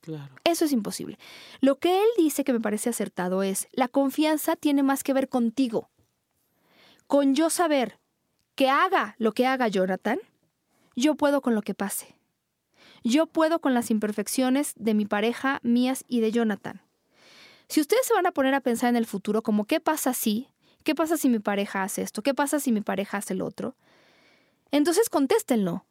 [0.00, 0.34] Claro.
[0.44, 1.18] Eso es imposible.
[1.60, 5.28] Lo que él dice que me parece acertado es, la confianza tiene más que ver
[5.28, 5.90] contigo.
[7.06, 7.98] Con yo saber
[8.54, 10.18] que haga lo que haga Jonathan,
[10.96, 12.16] yo puedo con lo que pase.
[13.02, 16.82] Yo puedo con las imperfecciones de mi pareja, mías y de Jonathan.
[17.68, 20.48] Si ustedes se van a poner a pensar en el futuro como qué pasa si,
[20.84, 23.76] qué pasa si mi pareja hace esto, qué pasa si mi pareja hace el otro,
[24.70, 25.84] entonces contéstenlo.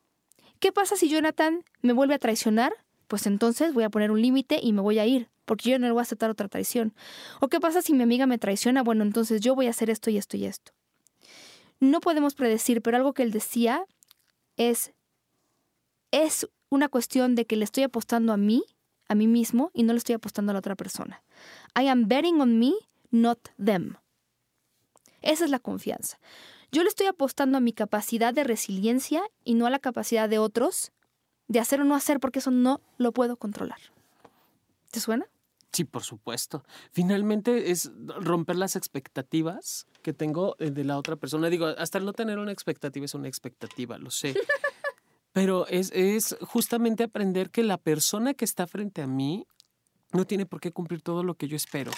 [0.59, 2.73] ¿Qué pasa si Jonathan me vuelve a traicionar?
[3.07, 5.87] Pues entonces voy a poner un límite y me voy a ir, porque yo no
[5.87, 6.93] le voy a aceptar otra traición.
[7.39, 8.83] ¿O qué pasa si mi amiga me traiciona?
[8.83, 10.73] Bueno, entonces yo voy a hacer esto y esto y esto.
[11.79, 13.85] No podemos predecir, pero algo que él decía
[14.57, 14.91] es,
[16.11, 18.63] es una cuestión de que le estoy apostando a mí,
[19.07, 21.23] a mí mismo, y no le estoy apostando a la otra persona.
[21.79, 22.73] I am betting on me,
[23.11, 23.95] not them.
[25.21, 26.19] Esa es la confianza.
[26.71, 30.39] Yo le estoy apostando a mi capacidad de resiliencia y no a la capacidad de
[30.39, 30.91] otros
[31.47, 33.79] de hacer o no hacer, porque eso no lo puedo controlar.
[34.91, 35.25] ¿Te suena?
[35.71, 36.63] Sí, por supuesto.
[36.91, 41.49] Finalmente es romper las expectativas que tengo eh, de la otra persona.
[41.49, 44.35] Digo, hasta no tener una expectativa es una expectativa, lo sé.
[45.33, 49.45] Pero es, es justamente aprender que la persona que está frente a mí
[50.11, 51.91] no tiene por qué cumplir todo lo que yo espero.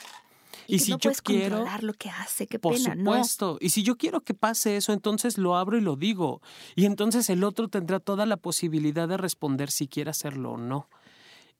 [0.68, 3.57] Y, si yo quiero controlar lo que hace, qué por supuesto.
[3.59, 6.41] Y si yo quiero que pase eso, entonces lo abro y lo digo.
[6.76, 10.89] Y entonces el otro tendrá toda la posibilidad de responder si quiere hacerlo o no.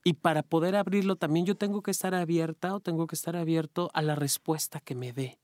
[0.04, 3.92] Y para poder abrirlo también yo tengo que estar abierta o tengo que estar abierto
[3.94, 5.40] a la respuesta que me dé.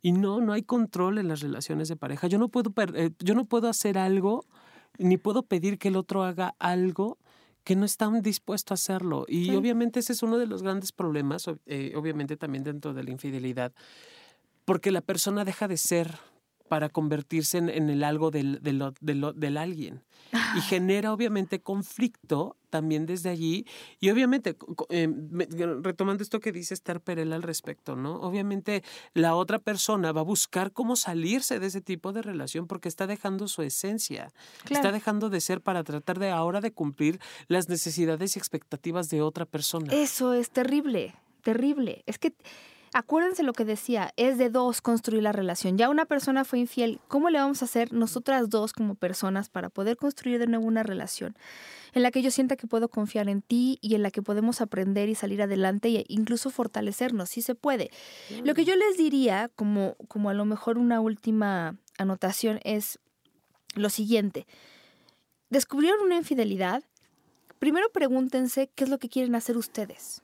[0.00, 2.26] Y no, no hay control en las relaciones de pareja.
[2.26, 4.46] Yo no puedo, eh, yo no puedo hacer algo,
[4.98, 7.18] ni puedo pedir que el otro haga algo
[7.64, 9.24] que no están dispuestos a hacerlo.
[9.28, 13.10] Y obviamente ese es uno de los grandes problemas, eh, obviamente también dentro de la
[13.10, 13.72] infidelidad,
[14.64, 16.18] porque la persona deja de ser
[16.72, 20.02] para convertirse en, el algo del, del, del alguien.
[20.32, 20.64] Y ah.
[20.66, 23.66] genera obviamente conflicto también desde allí.
[24.00, 24.56] Y obviamente,
[24.88, 25.06] eh,
[25.82, 28.14] retomando esto que dice Esther Perel al respecto, ¿no?
[28.22, 32.88] Obviamente la otra persona va a buscar cómo salirse de ese tipo de relación porque
[32.88, 34.32] está dejando su esencia.
[34.70, 39.20] Está dejando de ser para tratar de ahora de cumplir las necesidades y expectativas de
[39.20, 39.92] otra persona.
[39.92, 42.02] Eso es terrible, terrible.
[42.06, 42.32] Es que
[42.94, 45.78] Acuérdense lo que decía, es de dos construir la relación.
[45.78, 49.70] Ya una persona fue infiel, ¿cómo le vamos a hacer nosotras dos como personas para
[49.70, 51.34] poder construir de nuevo una relación
[51.94, 54.60] en la que yo sienta que puedo confiar en ti y en la que podemos
[54.60, 57.30] aprender y salir adelante e incluso fortalecernos?
[57.30, 57.90] Sí se puede.
[58.44, 62.98] Lo que yo les diría, como, como a lo mejor una última anotación, es
[63.74, 64.46] lo siguiente.
[65.48, 66.82] ¿Descubrieron una infidelidad?
[67.58, 70.22] Primero pregúntense qué es lo que quieren hacer ustedes.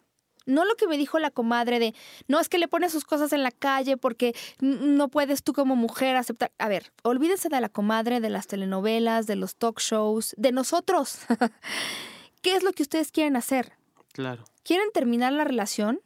[0.48, 1.94] No lo que me dijo la comadre de,
[2.26, 5.76] no es que le pones sus cosas en la calle porque no puedes tú como
[5.76, 6.50] mujer aceptar.
[6.58, 11.18] A ver, olvídense de la comadre, de las telenovelas, de los talk shows, de nosotros.
[12.42, 13.72] ¿Qué es lo que ustedes quieren hacer?
[14.12, 14.44] Claro.
[14.64, 16.00] ¿Quieren terminar la relación?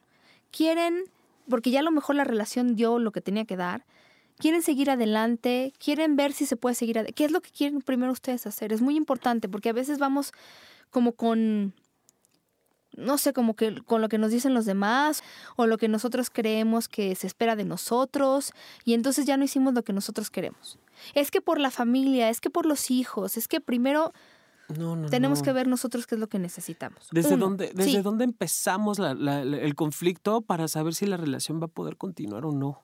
[0.51, 1.05] ¿Quieren,
[1.49, 3.87] porque ya a lo mejor la relación dio lo que tenía que dar?
[4.39, 5.73] ¿Quieren seguir adelante?
[5.79, 7.15] ¿Quieren ver si se puede seguir adelante?
[7.15, 8.73] ¿Qué es lo que quieren primero ustedes hacer?
[8.73, 10.33] Es muy importante porque a veces vamos
[10.91, 11.75] como con
[12.97, 15.23] no sé, como que con lo que nos dicen los demás
[15.57, 18.53] o lo que nosotros creemos que se espera de nosotros
[18.85, 20.79] y entonces ya no hicimos lo que nosotros queremos.
[21.15, 24.13] Es que por la familia, es que por los hijos, es que primero
[25.11, 27.09] tenemos que ver nosotros qué es lo que necesitamos.
[27.11, 31.97] ¿Desde, dónde, desde dónde empezamos el conflicto para saber si la relación va a poder
[31.97, 32.83] continuar o no?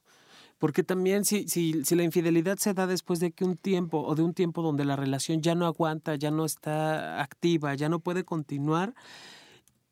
[0.59, 4.15] Porque también si, si, si la infidelidad se da después de que un tiempo o
[4.17, 8.01] de un tiempo donde la relación ya no aguanta, ya no está activa, ya no
[8.01, 8.93] puede continuar,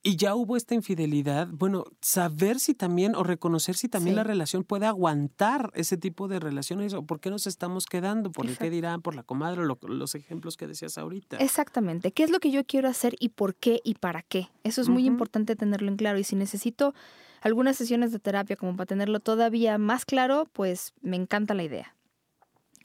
[0.07, 4.63] y ya hubo esta infidelidad, bueno, saber si también o reconocer si también la relación
[4.63, 8.71] puede aguantar ese tipo de relaciones o por qué nos estamos quedando, por el qué
[8.71, 11.39] dirán, por la comadre, los ejemplos que decías ahorita.
[11.39, 14.49] Exactamente, qué es lo que yo quiero hacer y por qué y para qué.
[14.63, 16.95] Eso es muy importante tenerlo en claro y si necesito
[17.41, 21.97] algunas sesiones de terapia como para tenerlo todavía más claro, pues me encanta la idea.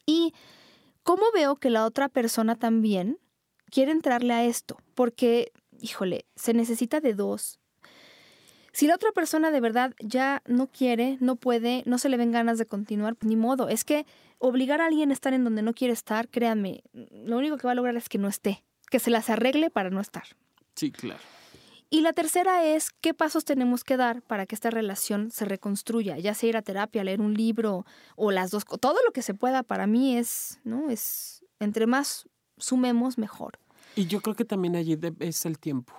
[0.08, 0.34] Y
[1.04, 3.20] cómo veo que la otra persona también
[3.70, 5.52] quiere entrarle a esto, porque
[5.82, 7.60] híjole, se necesita de dos.
[8.74, 12.32] Si la otra persona de verdad ya no quiere, no puede, no se le ven
[12.32, 13.68] ganas de continuar, ni modo.
[13.68, 14.06] Es que
[14.38, 17.74] obligar a alguien a estar en donde no quiere estar, créanme, lo único que va
[17.74, 20.24] a lograr es que no esté, que se las arregle para no estar.
[20.76, 21.20] Sí, claro.
[21.94, 26.18] Y la tercera es qué pasos tenemos que dar para que esta relación se reconstruya,
[26.18, 29.34] ya sea ir a terapia, leer un libro o las dos, todo lo que se
[29.34, 30.90] pueda para mí es, ¿no?
[30.90, 33.60] Es entre más sumemos mejor.
[33.96, 35.94] Y yo creo que también allí es el tiempo.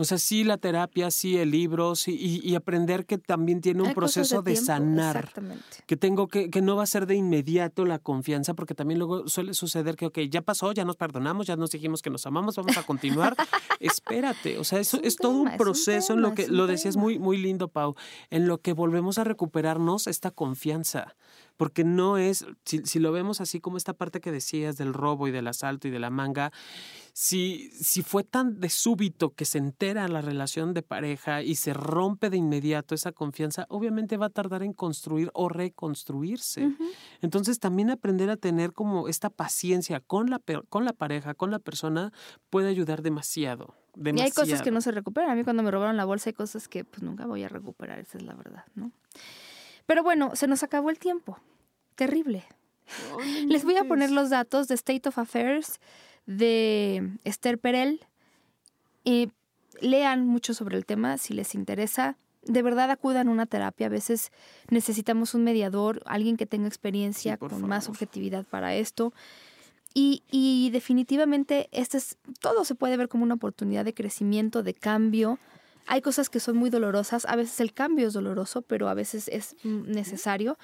[0.00, 3.94] O sea, sí la terapia, sí el libro, sí, y, aprender que también tiene un
[3.94, 5.16] proceso de, sanar.
[5.16, 5.64] Exactamente.
[5.86, 9.26] Que tengo que, que no va a ser de inmediato la confianza, porque también luego
[9.26, 12.54] suele suceder que, ok, ya pasó, ya nos perdonamos, ya nos dijimos que nos amamos,
[12.54, 13.34] vamos a continuar.
[13.80, 17.36] Espérate, o sea, eso es, todo un proceso en lo que, lo decías muy, muy
[17.36, 17.96] lindo, Pau,
[18.30, 21.16] en lo que volvemos a recuperarnos esta confianza
[21.58, 25.32] porque no es, si, lo vemos así como esta parte que decías del robo y
[25.32, 26.52] del asalto y de la manga,
[27.12, 31.74] si, si fue tan de súbito que se entera la relación de pareja y se
[31.74, 36.70] rompe de inmediato esa confianza, obviamente va a tardar en construir o reconstruirse.
[37.22, 41.58] Entonces también aprender a tener como esta paciencia con la, con la pareja, con la
[41.58, 42.12] persona,
[42.50, 43.74] puede ayudar demasiado.
[43.96, 45.30] Y hay cosas que no se recuperan.
[45.30, 47.98] A mí cuando me robaron la bolsa hay cosas que pues nunca voy a recuperar,
[47.98, 48.92] esa es la verdad, ¿no?
[49.88, 51.38] Pero bueno, se nos acabó el tiempo.
[51.94, 52.44] Terrible.
[53.46, 55.80] Les voy a poner los datos de State of Affairs
[56.26, 58.04] de Esther Perel.
[59.02, 59.30] Y
[59.80, 62.18] lean mucho sobre el tema si les interesa.
[62.42, 63.86] De verdad acudan a una terapia.
[63.86, 64.30] A veces
[64.68, 69.14] necesitamos un mediador, alguien que tenga experiencia con más objetividad para esto.
[69.94, 74.74] Y, y definitivamente este es, todo se puede ver como una oportunidad de crecimiento, de
[74.74, 75.38] cambio,
[75.88, 79.28] hay cosas que son muy dolorosas, a veces el cambio es doloroso, pero a veces
[79.28, 80.58] es necesario,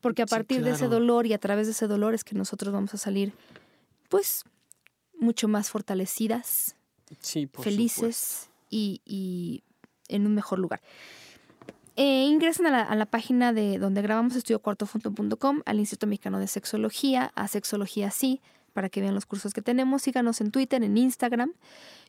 [0.00, 2.72] porque a partir de ese dolor y a través de ese dolor es que nosotros
[2.72, 3.34] vamos a salir,
[4.08, 4.44] pues,
[5.18, 6.76] mucho más fortalecidas,
[7.52, 9.62] felices y,
[10.08, 10.80] en un mejor lugar.
[11.96, 16.46] Eh, ingresen a la, a la, página de donde grabamos estudiocuartofunto.com, al Instituto Mexicano de
[16.46, 18.40] Sexología, a Sexología Sí,
[18.70, 20.02] para que vean los cursos que tenemos.
[20.02, 21.52] Síganos en Twitter, en Instagram.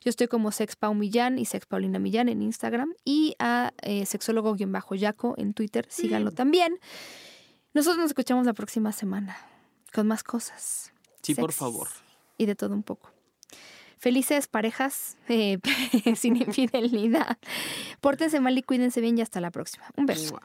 [0.04, 2.94] Yo estoy como Sexpau Millán y Sexpaulina Millán en Instagram.
[3.04, 5.86] Y a eh, sexólogo-yaco en Twitter.
[5.88, 6.34] Síganlo mm.
[6.34, 6.78] también.
[7.74, 9.36] Nosotros nos escuchamos la próxima semana
[9.92, 10.92] con más cosas.
[11.22, 11.88] Sí, por favor.
[12.38, 13.10] Y de todo un poco.
[13.98, 15.58] Felices parejas eh,
[16.16, 17.38] sin infidelidad.
[18.00, 19.84] Pórtense mal y cuídense bien y hasta la próxima.
[19.96, 20.40] Un beso.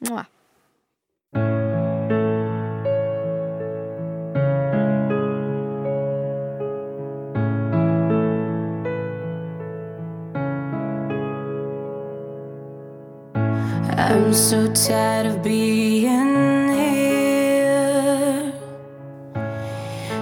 [14.17, 18.51] I'm so tired of being here,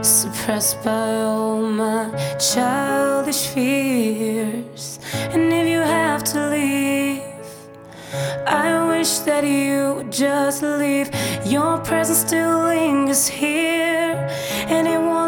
[0.01, 4.99] suppressed by all my childish fears.
[5.13, 7.21] And if you have to leave,
[8.45, 11.09] I wish that you would just leave.
[11.45, 14.27] Your presence still lingers here,
[14.67, 15.24] and it won't.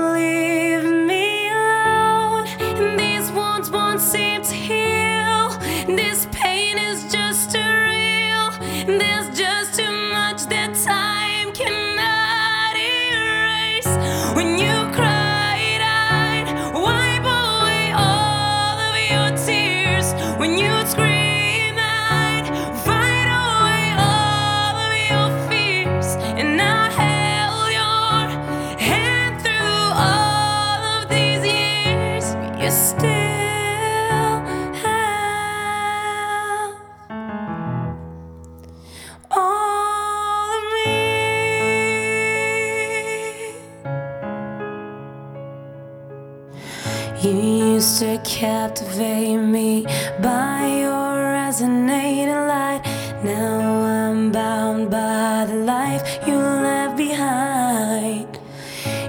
[47.22, 49.86] You used to captivate me
[50.22, 52.84] by your resonating light.
[53.24, 58.40] Now I'm bound by the life you left behind.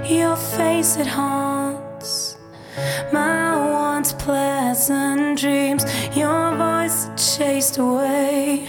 [0.09, 2.35] Your face it haunts
[3.13, 5.85] my once pleasant dreams.
[6.17, 8.67] Your voice chased away